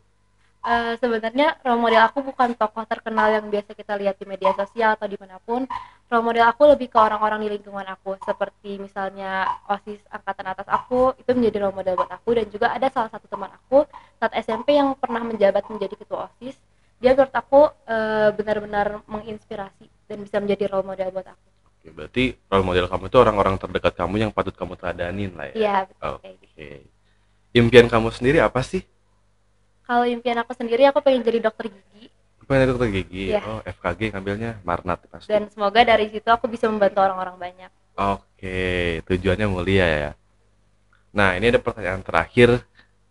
Eh, 0.60 0.92
sebenarnya 1.00 1.56
role 1.64 1.80
model 1.80 2.02
aku 2.04 2.20
bukan 2.20 2.52
tokoh 2.52 2.84
terkenal 2.84 3.32
yang 3.32 3.48
biasa 3.48 3.72
kita 3.72 3.96
lihat 3.96 4.20
di 4.20 4.28
media 4.28 4.52
sosial 4.52 4.92
atau 4.92 5.08
di 5.08 5.16
mana 5.16 5.40
pun 5.40 5.64
role 6.10 6.26
model 6.26 6.44
aku 6.50 6.62
lebih 6.66 6.90
ke 6.90 6.98
orang-orang 6.98 7.46
di 7.46 7.48
lingkungan 7.54 7.86
aku 7.86 8.18
seperti 8.26 8.82
misalnya 8.82 9.46
osis 9.70 10.02
angkatan 10.10 10.50
atas 10.50 10.66
aku 10.66 11.14
itu 11.14 11.30
menjadi 11.38 11.62
role 11.64 11.76
model 11.78 11.94
buat 11.94 12.10
aku 12.10 12.34
dan 12.34 12.46
juga 12.50 12.74
ada 12.74 12.90
salah 12.90 13.10
satu 13.14 13.30
teman 13.30 13.48
aku 13.54 13.86
saat 14.18 14.34
SMP 14.42 14.74
yang 14.74 14.98
pernah 14.98 15.22
menjabat 15.22 15.62
menjadi 15.70 15.94
ketua 15.94 16.26
osis 16.26 16.58
dia 16.98 17.14
menurut 17.14 17.32
aku 17.32 17.70
eh, 17.86 18.28
benar-benar 18.34 19.06
menginspirasi 19.06 19.86
dan 20.10 20.18
bisa 20.26 20.42
menjadi 20.42 20.66
role 20.74 20.84
model 20.84 21.14
buat 21.14 21.30
aku 21.30 21.46
Oke, 21.80 21.88
berarti 21.96 22.24
role 22.50 22.66
model 22.66 22.86
kamu 22.90 23.04
itu 23.08 23.16
orang-orang 23.16 23.54
terdekat 23.56 23.94
kamu 23.96 24.14
yang 24.20 24.30
patut 24.34 24.52
kamu 24.52 24.76
teladanin 24.76 25.32
lah 25.32 25.48
ya. 25.48 25.54
iya 25.56 25.76
betul 25.86 26.20
Oke. 26.20 26.30
gitu. 26.42 26.84
Impian 27.50 27.86
kamu 27.90 28.12
sendiri 28.14 28.38
apa 28.42 28.60
sih? 28.62 28.84
kalau 29.90 30.06
impian 30.06 30.38
aku 30.38 30.54
sendiri 30.54 30.86
aku 30.86 31.02
pengen 31.02 31.26
jadi 31.26 31.50
dokter 31.50 31.66
gigi 31.66 32.06
Pengen 32.50 32.74
dokter 32.74 32.90
gigi. 32.90 33.30
Iya. 33.30 33.46
Oh, 33.46 33.62
FKG 33.62 34.10
ngambilnya 34.10 34.58
Marnat 34.66 35.06
pasti. 35.06 35.30
dan 35.30 35.46
semoga 35.54 35.86
dari 35.86 36.10
situ 36.10 36.26
aku 36.26 36.50
bisa 36.50 36.66
membantu 36.66 36.98
orang-orang 36.98 37.38
banyak 37.38 37.70
Oke, 37.94 38.98
tujuannya 39.06 39.46
mulia 39.46 39.86
ya. 39.86 40.10
Nah, 41.14 41.38
ini 41.38 41.52
ada 41.52 41.62
pertanyaan 41.62 42.02
terakhir 42.02 42.58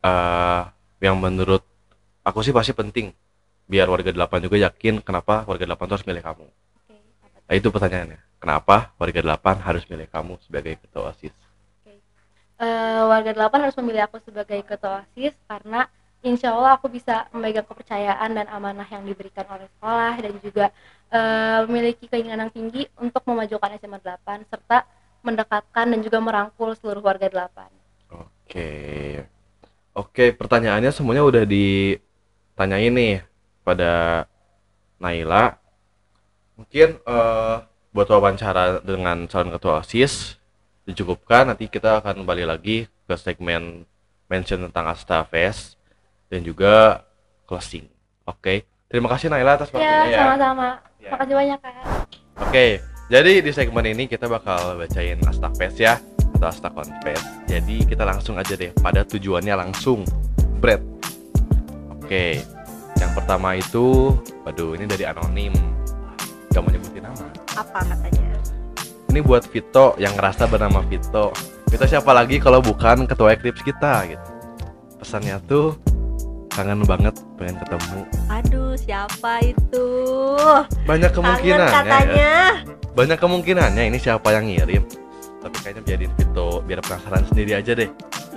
eh 0.03 0.61
yang 0.99 1.15
menurut 1.15 1.63
aku 2.25 2.43
sih 2.43 2.51
pasti 2.51 2.75
penting 2.75 3.15
biar 3.69 3.87
warga 3.87 4.11
delapan 4.11 4.43
juga 4.43 4.59
yakin 4.59 4.99
kenapa 4.99 5.47
warga 5.47 5.63
delapan 5.63 5.87
harus 5.87 6.03
milih 6.03 6.23
kamu. 6.25 6.45
Oke? 6.49 6.95
Nah, 7.47 7.53
itu 7.55 7.67
pertanyaannya. 7.71 8.19
Kenapa 8.43 8.91
warga 8.99 9.19
delapan 9.23 9.55
harus 9.63 9.83
milih 9.87 10.07
kamu 10.11 10.35
sebagai 10.43 10.73
ketua 10.83 11.15
OSIS? 11.15 11.35
Eh, 12.59 13.01
warga 13.07 13.31
delapan 13.31 13.59
harus 13.67 13.75
memilih 13.79 14.03
aku 14.03 14.19
sebagai 14.25 14.59
ketua 14.67 15.05
OSIS 15.05 15.31
karena 15.47 15.87
insya 16.19 16.51
Allah 16.51 16.75
aku 16.75 16.91
bisa 16.91 17.27
memegang 17.31 17.63
kepercayaan 17.63 18.35
dan 18.35 18.47
amanah 18.51 18.87
yang 18.91 19.07
diberikan 19.07 19.47
oleh 19.47 19.67
sekolah 19.79 20.13
dan 20.19 20.33
juga 20.43 20.65
eh, 21.11 21.59
memiliki 21.67 22.11
keinginan 22.11 22.47
yang 22.47 22.53
tinggi 22.53 22.83
untuk 22.99 23.23
memajukan 23.23 23.79
SMA 23.79 23.99
8 24.03 24.51
serta 24.51 24.83
mendekatkan 25.23 25.85
dan 25.95 25.99
juga 25.99 26.19
merangkul 26.19 26.75
seluruh 26.75 27.03
warga 27.03 27.27
delapan. 27.27 27.71
Oke. 28.11 28.71
Oke, 29.95 30.31
pertanyaannya 30.31 30.91
semuanya 30.95 31.23
udah 31.27 31.43
ditanyain 31.43 32.93
nih 32.93 33.15
pada 33.63 34.23
Naila. 34.99 35.59
Mungkin 36.59 36.99
eh, 36.99 37.55
buat 37.95 38.07
wawancara 38.11 38.83
dengan 38.83 39.23
calon 39.31 39.55
ketua 39.55 39.79
OSIS 39.83 40.35
dicukupkan. 40.83 41.47
Nanti 41.47 41.71
kita 41.71 42.03
akan 42.03 42.23
kembali 42.23 42.43
lagi 42.43 42.91
ke 43.07 43.15
segmen 43.15 43.87
mention 44.29 44.67
tentang 44.69 44.85
Asta 44.91 45.23
Fest 45.25 45.78
dan 46.29 46.45
juga 46.45 47.03
closing. 47.49 47.89
Oke. 48.29 48.69
Terima 48.89 49.05
kasih 49.09 49.29
Naila 49.29 49.53
atas 49.53 49.69
waktunya 49.69 50.09
Ya, 50.09 50.17
sama-sama. 50.25 50.81
Ya. 50.97 51.13
Makasih 51.13 51.35
banyak, 51.37 51.59
Kak. 51.61 51.73
Oke, 52.41 52.67
jadi 53.09 53.41
di 53.41 53.51
segmen 53.53 53.85
ini 53.85 54.09
kita 54.09 54.25
bakal 54.25 54.77
bacain 54.77 55.21
Asta 55.25 55.49
Fest 55.57 55.77
ya 55.77 56.01
atau 56.37 56.49
Asta 56.49 56.69
Confess. 56.73 57.21
Jadi 57.45 57.85
kita 57.85 58.05
langsung 58.05 58.37
aja 58.37 58.53
deh 58.57 58.73
pada 58.81 59.05
tujuannya 59.05 59.53
langsung. 59.53 60.05
Bread. 60.57 60.81
Oke, 61.93 62.41
yang 62.97 63.11
pertama 63.13 63.53
itu, 63.53 64.17
waduh 64.45 64.73
ini 64.73 64.89
dari 64.89 65.05
anonim. 65.05 65.53
Gak 66.49 66.61
mau 66.65 66.69
nyebutin 66.73 67.05
nama. 67.05 67.25
Apa 67.53 67.85
katanya? 67.85 68.37
Ini 69.09 69.19
buat 69.21 69.45
Vito 69.49 69.93
yang 70.01 70.13
ngerasa 70.17 70.49
bernama 70.49 70.81
Vito. 70.85 71.33
Vito 71.69 71.85
siapa 71.85 72.09
lagi 72.13 72.41
kalau 72.41 72.61
bukan 72.61 73.05
ketua 73.05 73.37
Eclipse 73.37 73.61
kita 73.61 74.05
gitu. 74.09 74.27
Pesannya 74.97 75.37
tuh 75.45 75.77
kangen 76.59 76.83
banget 76.83 77.15
pengen 77.39 77.55
ketemu. 77.57 77.99
Aduh, 78.27 78.75
siapa 78.75 79.39
itu? 79.41 79.87
Banyak 80.83 81.11
kemungkinan 81.11 81.59
ya. 81.61 81.71
katanya. 81.71 82.33
banyak 82.89 83.15
kemungkinannya 83.15 83.83
ini 83.85 83.95
siapa 83.95 84.27
yang 84.29 84.43
ngirim 84.43 84.83
tapi 85.39 85.55
kayaknya 85.63 85.81
jadiin 85.87 86.11
Vito 86.19 86.59
biar 86.59 86.83
penasaran 86.83 87.23
sendiri 87.23 87.55
aja 87.55 87.71
deh 87.71 87.87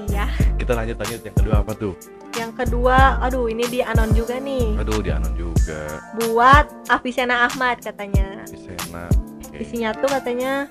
Iya. 0.06 0.30
kita 0.54 0.78
lanjut 0.78 0.94
lanjut 0.94 1.18
yang 1.20 1.34
kedua 1.34 1.54
apa 1.58 1.72
tuh 1.74 1.94
Yang 2.32 2.52
kedua, 2.54 2.96
aduh 3.18 3.50
ini 3.50 3.66
di 3.66 3.80
anon 3.82 4.14
juga 4.14 4.38
nih. 4.38 4.78
aduh 4.78 5.02
di 5.02 5.10
Anon 5.10 5.34
juga 5.34 5.98
Buat 6.14 6.70
Afisena 6.86 7.44
Ahmad 7.44 7.82
katanya. 7.82 8.46
di 8.46 8.54
Sena 8.56 9.10
Oke. 9.42 9.56
Isinya 9.58 9.90
tuh 9.92 10.06
katanya 10.06 10.70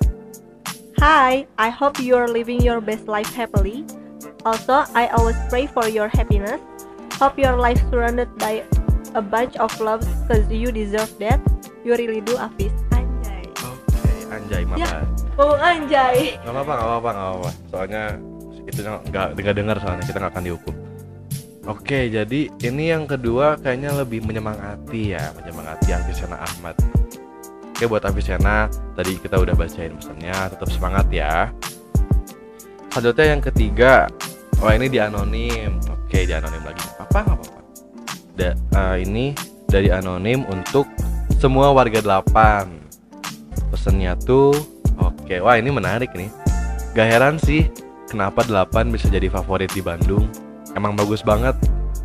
Hi, 0.98 1.44
I 1.60 1.68
hope 1.68 2.00
you're 2.00 2.30
living 2.30 2.62
your 2.62 2.80
best 2.80 3.10
life 3.10 3.34
happily. 3.34 3.84
Also, 4.46 4.86
I 4.94 5.10
always 5.12 5.36
pray 5.50 5.66
for 5.66 5.90
your 5.90 6.06
happiness. 6.08 6.62
Hope 7.22 7.38
your 7.38 7.54
life 7.54 7.78
surrounded 7.94 8.34
by 8.42 8.66
a 9.14 9.22
bunch 9.22 9.54
of 9.62 9.70
love 9.78 10.02
cause 10.26 10.42
you 10.50 10.74
deserve 10.74 11.14
that. 11.22 11.38
You 11.86 11.94
really 11.94 12.18
do, 12.18 12.34
Afis. 12.34 12.74
Anjay. 12.90 13.46
oke 13.62 14.02
anjay 14.34 14.66
mama 14.66 14.82
Ya. 14.82 15.06
Oh, 15.38 15.54
anjay. 15.54 16.42
nggak 16.42 16.50
apa-apa 16.50 16.72
nggak 16.74 16.88
apa-apa 16.90 17.10
nggak 17.14 17.28
apa-apa 17.30 17.52
soalnya 17.70 18.04
itu 18.66 18.80
nggak 18.82 19.28
nggak 19.38 19.54
dengar 19.54 19.78
soalnya 19.78 20.06
kita 20.10 20.18
nggak 20.18 20.34
akan 20.34 20.44
dihukum 20.50 20.76
oke 21.70 22.00
jadi 22.10 22.40
ini 22.66 22.84
yang 22.90 23.06
kedua 23.06 23.54
kayaknya 23.62 24.02
lebih 24.02 24.26
menyemangati 24.26 25.14
ya 25.14 25.30
menyemangati 25.38 25.94
Afisena 25.94 26.42
Ahmad 26.42 26.74
oke 27.70 27.86
buat 27.86 28.02
Afisena 28.02 28.66
tadi 28.98 29.22
kita 29.22 29.38
udah 29.38 29.54
bacain 29.54 29.94
pesannya 29.94 30.58
tetap 30.58 30.70
semangat 30.74 31.06
ya 31.14 31.54
selanjutnya 32.90 33.26
yang 33.38 33.42
ketiga 33.46 34.10
oh 34.62 34.72
ini 34.72 34.88
di 34.88 35.00
anonim. 35.02 35.82
Oke 35.90 36.24
di 36.24 36.34
anonim 36.34 36.62
lagi. 36.62 36.82
Nggak 36.82 37.06
apa 37.10 37.20
nggak 37.26 37.38
apa-apa. 37.38 37.60
Da- 38.38 38.58
eh, 38.58 38.96
ini 39.04 39.26
dari 39.68 39.90
anonim 39.90 40.46
untuk 40.48 40.86
semua 41.42 41.74
warga 41.74 42.00
delapan. 42.00 42.70
Pesennya 43.74 44.14
tuh 44.16 44.54
oke. 45.02 45.36
Wah 45.42 45.58
ini 45.58 45.74
menarik 45.74 46.14
nih. 46.14 46.30
Gak 46.92 47.08
heran 47.08 47.40
sih 47.40 47.72
kenapa 48.12 48.44
delapan 48.44 48.92
bisa 48.92 49.08
jadi 49.08 49.32
favorit 49.32 49.72
di 49.72 49.80
Bandung. 49.80 50.28
Emang 50.76 50.94
bagus 50.94 51.24
banget. 51.24 51.56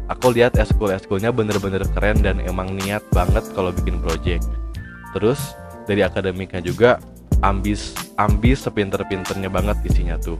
Aku 0.07 0.31
lihat 0.31 0.55
eskul 0.55 0.95
eskulnya 0.95 1.35
bener-bener 1.35 1.83
keren 1.91 2.23
dan 2.23 2.39
emang 2.39 2.79
niat 2.79 3.03
banget 3.11 3.43
kalau 3.59 3.75
bikin 3.75 3.99
project. 3.99 4.47
Terus 5.11 5.59
dari 5.91 6.07
akademiknya 6.07 6.63
juga 6.63 7.03
ambis 7.43 7.93
ambis 8.15 8.63
sepinter-pinternya 8.63 9.51
banget 9.51 9.77
isinya 9.85 10.17
tuh 10.17 10.39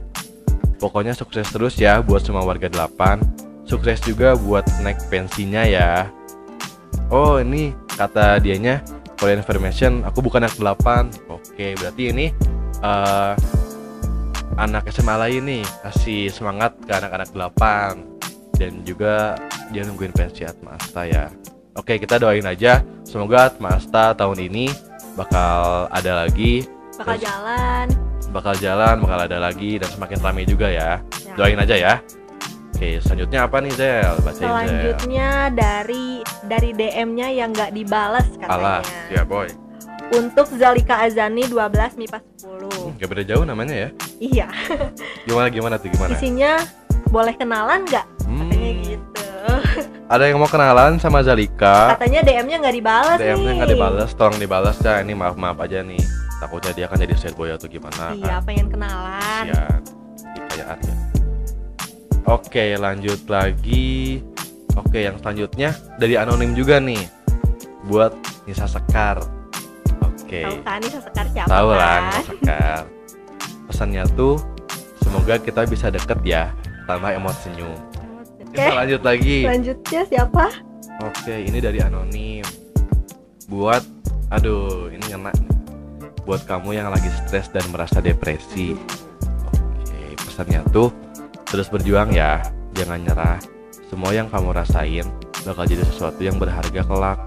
pokoknya 0.77 1.13
sukses 1.13 1.47
terus 1.49 1.75
ya 1.77 1.99
buat 2.01 2.21
semua 2.23 2.45
warga 2.45 2.69
delapan. 2.69 3.21
Sukses 3.67 3.99
juga 4.01 4.33
buat 4.39 4.63
naik 4.79 5.11
pensinya 5.11 5.67
ya. 5.67 6.07
Oh 7.11 7.39
ini 7.39 7.71
kata 7.97 8.39
dianya 8.39 8.79
for 9.17 9.33
information 9.33 10.05
aku 10.05 10.21
bukan 10.21 10.45
anak 10.45 10.53
8 10.59 11.33
oke 11.33 11.65
berarti 11.81 12.03
ini 12.13 12.25
eh 12.85 13.33
anak 14.57 14.85
SMA 14.93 15.15
lain 15.17 15.43
nih 15.45 15.63
kasih 15.85 16.29
semangat 16.29 16.77
ke 16.85 16.91
anak-anak 16.93 17.29
8 17.33 18.61
dan 18.61 18.85
juga 18.85 19.37
dia 19.73 19.85
nungguin 19.85 20.13
pensi 20.13 20.41
Atma 20.45 20.77
Asta 20.77 21.05
ya. 21.05 21.29
Oke 21.77 22.01
kita 22.01 22.17
doain 22.17 22.45
aja. 22.45 22.81
Semoga 23.05 23.53
Atma 23.53 23.77
Asta 23.77 24.17
tahun 24.17 24.49
ini 24.49 24.65
bakal 25.13 25.85
ada 25.93 26.25
lagi. 26.25 26.65
Bakal 26.97 27.15
Terus- 27.17 27.25
jalan. 27.29 27.87
Bakal 28.37 28.53
jalan 28.55 29.01
bakal 29.01 29.19
ada 29.19 29.37
lagi 29.39 29.75
dan 29.75 29.89
semakin 29.89 30.17
ramai 30.19 30.45
juga 30.45 30.69
ya 30.69 31.01
Ya. 31.25 31.33
doain 31.35 31.57
aja 31.57 31.75
ya 31.75 31.93
oke 32.71 32.89
selanjutnya 33.01 33.39
apa 33.43 33.57
nih 33.57 33.73
Zel 33.73 34.13
bacain 34.21 34.37
Zel 34.37 34.47
Selanjutnya 34.47 35.29
dari 35.49 36.05
dari 36.43 36.69
DM-nya 36.71 37.27
yang 37.31 37.49
nggak 37.49 37.71
dibales 37.71 38.29
alah 38.41 38.79
katanya. 38.79 39.09
ya 39.11 39.23
boy 39.23 39.47
untuk 40.07 40.47
Zalika 40.49 41.03
Azani 41.03 41.43
12 41.43 41.99
MIPA 41.99 42.23
10. 42.39 42.95
Gak 42.95 43.09
beda 43.11 43.23
jauh 43.25 43.43
namanya 43.43 43.75
ya. 43.75 43.89
Iya, 44.17 44.47
Gimana 45.27 45.51
gimana 45.51 45.75
tuh 45.75 45.91
gimana? 45.91 46.15
isinya 46.15 46.63
boleh 47.07 47.35
kenalan 47.35 47.83
nggak? 47.83 48.07
Hmm, 48.23 48.47
Katanya 48.47 48.71
gitu. 48.79 49.27
ada 50.15 50.23
yang 50.23 50.39
mau 50.39 50.47
kenalan 50.47 50.95
sama 50.95 51.19
Zalika? 51.19 51.91
Katanya 51.91 52.23
DM-nya 52.23 52.55
nggak 52.57 52.75
dibalas 52.77 53.17
nih. 53.19 53.35
DM-nya 53.35 53.51
nggak 53.59 53.69
dibalas, 53.69 54.09
tolong 54.13 54.39
dibalas 54.39 54.79
ya. 54.79 55.03
Ini 55.03 55.11
maaf 55.11 55.35
maaf 55.35 55.59
aja 55.59 55.83
nih. 55.83 55.99
Takutnya 56.37 56.71
dia 56.71 56.85
kan 56.85 56.97
jadi 56.97 57.13
sad 57.13 57.33
boy 57.33 57.49
atau 57.49 57.65
gimana 57.65 58.13
Iya, 58.13 58.37
kan? 58.37 58.41
pengen 58.45 58.67
kenalan. 58.69 59.43
Kasian. 59.47 59.81
Jadi 60.15 60.39
kayak 60.47 60.67
Arya. 60.69 60.95
Oke, 62.27 62.65
lanjut 62.75 63.21
lagi. 63.25 64.21
Oke, 64.75 64.99
yang 65.01 65.17
selanjutnya 65.17 65.69
dari 65.97 66.13
anonim 66.13 66.53
juga 66.53 66.77
nih. 66.77 67.01
Buat 67.83 68.13
Nisa 68.45 68.67
Sekar. 68.67 69.23
Oke. 70.03 70.43
Tahu 70.43 70.57
kan 70.61 70.77
Nisa 70.77 70.99
Sekar 70.99 71.25
siapa? 71.31 71.49
Tahu 71.49 71.69
lah 71.71 71.87
kan? 71.87 72.03
Nisa 72.03 72.21
Sekar. 72.29 72.81
Pesannya 73.65 74.03
tuh 74.13 74.35
semoga 75.01 75.35
kita 75.35 75.65
bisa 75.65 75.87
deket 75.87 76.19
ya, 76.21 76.53
tambah 76.85 77.09
emot 77.09 77.35
senyum. 77.37 77.73
Oke, 78.37 78.55
Kita 78.55 78.73
lanjut 78.75 79.01
lagi. 79.01 79.43
selanjutnya 79.43 80.01
siapa? 80.05 80.45
Oke, 80.99 81.35
ini 81.41 81.57
dari 81.57 81.79
anonim. 81.79 82.45
Buat, 83.47 83.83
aduh, 84.29 84.87
ini 84.89 85.03
ngena. 85.07 85.31
Buat 86.27 86.43
kamu 86.43 86.75
yang 86.75 86.91
lagi 86.91 87.07
stres 87.23 87.47
dan 87.49 87.63
merasa 87.71 88.03
depresi. 88.03 88.75
Oke, 89.47 90.19
pesannya 90.19 90.59
tuh 90.69 90.91
terus 91.47 91.71
berjuang 91.71 92.11
ya, 92.11 92.43
jangan 92.75 92.99
nyerah. 92.99 93.39
Semua 93.87 94.11
yang 94.11 94.27
kamu 94.27 94.51
rasain 94.51 95.07
bakal 95.47 95.63
jadi 95.63 95.87
sesuatu 95.87 96.19
yang 96.19 96.35
berharga 96.35 96.83
kelak. 96.83 97.23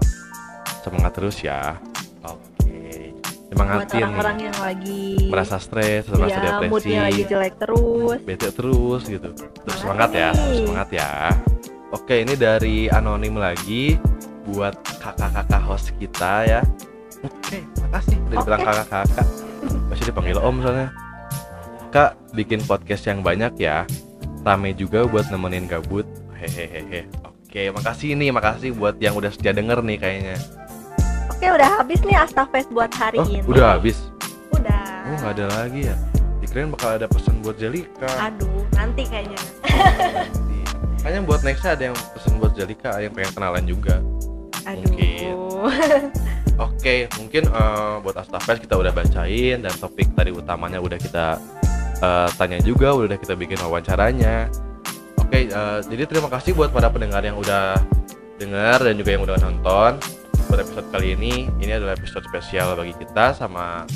Semangat 0.85 1.17
terus 1.17 1.41
ya. 1.41 1.81
Oke, 2.21 3.09
Buat 3.17 3.49
semangatin 3.49 4.01
orang-orang 4.05 4.35
nih. 4.37 4.45
yang 4.45 4.59
lagi 4.61 5.01
Merasa 5.33 5.57
stres, 5.57 6.05
merasa 6.05 6.29
Iya, 6.29 6.41
depresi, 6.45 6.69
moodnya 6.69 6.99
lagi 7.01 7.21
jelek 7.25 7.53
terus. 7.57 8.19
bete 8.21 8.49
terus 8.53 9.01
gitu. 9.09 9.29
Terus 9.33 9.77
Semangat 9.81 10.09
ya, 10.13 10.29
terus 10.29 10.57
semangat 10.61 10.89
ya. 10.93 11.09
Oke, 11.91 12.15
ini 12.21 12.33
dari 12.37 12.85
anonim 12.85 13.33
lagi 13.35 13.97
buat 14.45 14.77
kakak-kakak 15.01 15.61
host 15.65 15.89
kita 15.97 16.45
ya. 16.45 16.61
Oke, 17.21 17.57
makasih 17.79 18.15
udah 18.19 18.35
dibilang 18.35 18.59
Oke. 18.59 18.67
kakak-kakak. 18.67 19.27
Masih 19.87 20.05
dipanggil 20.07 20.37
om 20.37 20.55
soalnya. 20.59 20.89
Kak, 21.91 22.11
bikin 22.31 22.63
podcast 22.63 23.03
yang 23.05 23.19
banyak 23.19 23.53
ya. 23.57 23.83
Rame 24.41 24.73
juga 24.73 25.05
buat 25.05 25.29
nemenin 25.29 25.67
gabut. 25.67 26.07
Hehehe. 26.33 27.05
Oke, 27.21 27.69
makasih 27.69 28.15
nih, 28.15 28.31
makasih 28.31 28.71
buat 28.71 28.97
yang 28.97 29.13
udah 29.13 29.29
setia 29.29 29.51
denger 29.51 29.83
nih 29.83 29.97
kayaknya. 29.99 30.35
Oke, 31.29 31.45
udah 31.45 31.69
habis 31.77 31.99
nih 32.01 32.15
Astafes 32.15 32.65
buat 32.67 32.89
hari 32.91 33.19
Oh, 33.19 33.27
ini. 33.27 33.43
udah 33.43 33.77
habis. 33.77 34.07
Udah. 34.55 34.81
Oh, 35.05 35.15
nggak 35.19 35.33
ada 35.35 35.45
lagi 35.59 35.81
ya. 35.85 35.95
Dikirain 36.39 36.71
bakal 36.71 36.97
ada 36.97 37.05
pesan 37.05 37.43
buat 37.43 37.59
Jelika. 37.59 38.09
Aduh, 38.17 38.65
nanti 38.73 39.05
kayaknya. 39.05 39.37
Nanti. 39.61 40.57
Kayaknya 41.01 41.21
buat 41.21 41.41
nextnya 41.41 41.71
ada 41.75 41.83
yang 41.91 41.97
pesan 42.15 42.33
buat 42.37 42.53
Jelika, 42.55 42.91
yang 42.97 43.13
pengen 43.13 43.31
kenalan 43.35 43.65
juga. 43.67 43.95
Aduh. 44.63 44.81
Mungkin. 44.89 45.35
Oke, 46.61 47.09
mungkin 47.17 47.49
eh, 47.49 47.95
buat 48.05 48.15
Astafes 48.21 48.61
kita 48.61 48.77
udah 48.77 48.93
bacain 48.93 49.65
dan 49.65 49.73
topik 49.81 50.13
tadi 50.13 50.29
utamanya 50.29 50.77
udah 50.77 50.99
kita 51.01 51.41
eh, 51.97 52.29
tanya 52.37 52.61
juga, 52.61 52.93
udah 52.93 53.17
kita 53.17 53.33
bikin 53.33 53.57
wawancaranya. 53.65 54.45
Oke, 55.17 55.49
eh, 55.49 55.79
jadi 55.89 56.03
terima 56.05 56.29
kasih 56.29 56.53
buat 56.53 56.69
para 56.69 56.93
pendengar 56.93 57.25
yang 57.25 57.41
udah 57.41 57.81
dengar 58.37 58.77
dan 58.85 58.93
juga 58.93 59.09
yang 59.09 59.23
udah 59.25 59.37
nonton. 59.41 59.97
Pada 60.51 60.61
episode 60.67 60.87
kali 60.91 61.15
ini, 61.17 61.47
ini 61.63 61.71
adalah 61.71 61.95
episode 61.97 62.27
spesial 62.27 62.75
bagi 62.75 62.93
kita 62.93 63.33
sama 63.33 63.87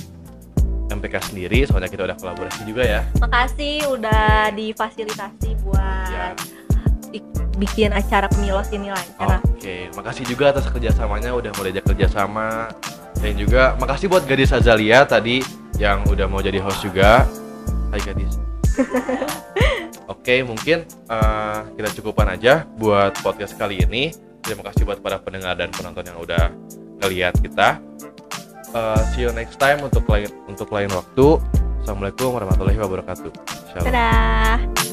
MPK 0.89 1.33
sendiri, 1.33 1.67
soalnya 1.67 1.91
kita 1.91 2.07
udah 2.07 2.17
kolaborasi 2.17 2.61
juga 2.65 2.81
ya. 2.85 3.01
Makasih 3.19 3.85
udah 3.93 4.49
difasilitasi 4.55 5.53
buat 5.61 5.83
Ya. 6.09 6.31
Ik- 7.15 7.27
bikin 7.55 7.95
acara 7.95 8.27
pemilos 8.27 8.67
ini 8.69 8.91
lancar. 8.91 9.39
Oke, 9.41 9.87
makasih 9.95 10.27
juga 10.27 10.51
atas 10.51 10.67
kerjasamanya 10.67 11.31
udah 11.31 11.51
diajak 11.55 11.87
kerjasama 11.87 12.67
dan 13.23 13.33
juga 13.39 13.73
makasih 13.79 14.11
buat 14.11 14.27
gadis 14.27 14.51
Azalia 14.51 15.07
tadi 15.07 15.39
yang 15.79 16.03
udah 16.07 16.27
mau 16.27 16.43
jadi 16.43 16.59
host 16.59 16.83
juga. 16.83 17.23
Hai 17.89 18.01
gadis. 18.03 18.35
Oke, 20.11 20.43
mungkin 20.43 20.83
eh, 20.85 21.59
kita 21.79 21.89
cukupkan 22.01 22.35
aja 22.35 22.67
buat 22.77 23.15
podcast 23.23 23.55
kali 23.55 23.81
ini. 23.81 24.11
Terima 24.45 24.61
kasih 24.61 24.85
buat 24.85 25.01
para 25.01 25.17
pendengar 25.17 25.57
dan 25.57 25.73
penonton 25.73 26.05
yang 26.05 26.19
udah 26.21 26.53
ngeliat 27.01 27.33
kita. 27.39 27.81
Eh, 28.75 28.99
see 29.15 29.23
you 29.25 29.31
next 29.31 29.57
time 29.57 29.79
untuk 29.81 30.05
lain 30.05 30.29
untuk 30.45 30.69
lain 30.69 30.91
waktu. 30.91 31.39
Assalamualaikum 31.81 32.33
warahmatullahi 32.35 32.77
wabarakatuh. 32.81 33.31
Shalom. 33.73 33.85
Dadah. 33.89 34.84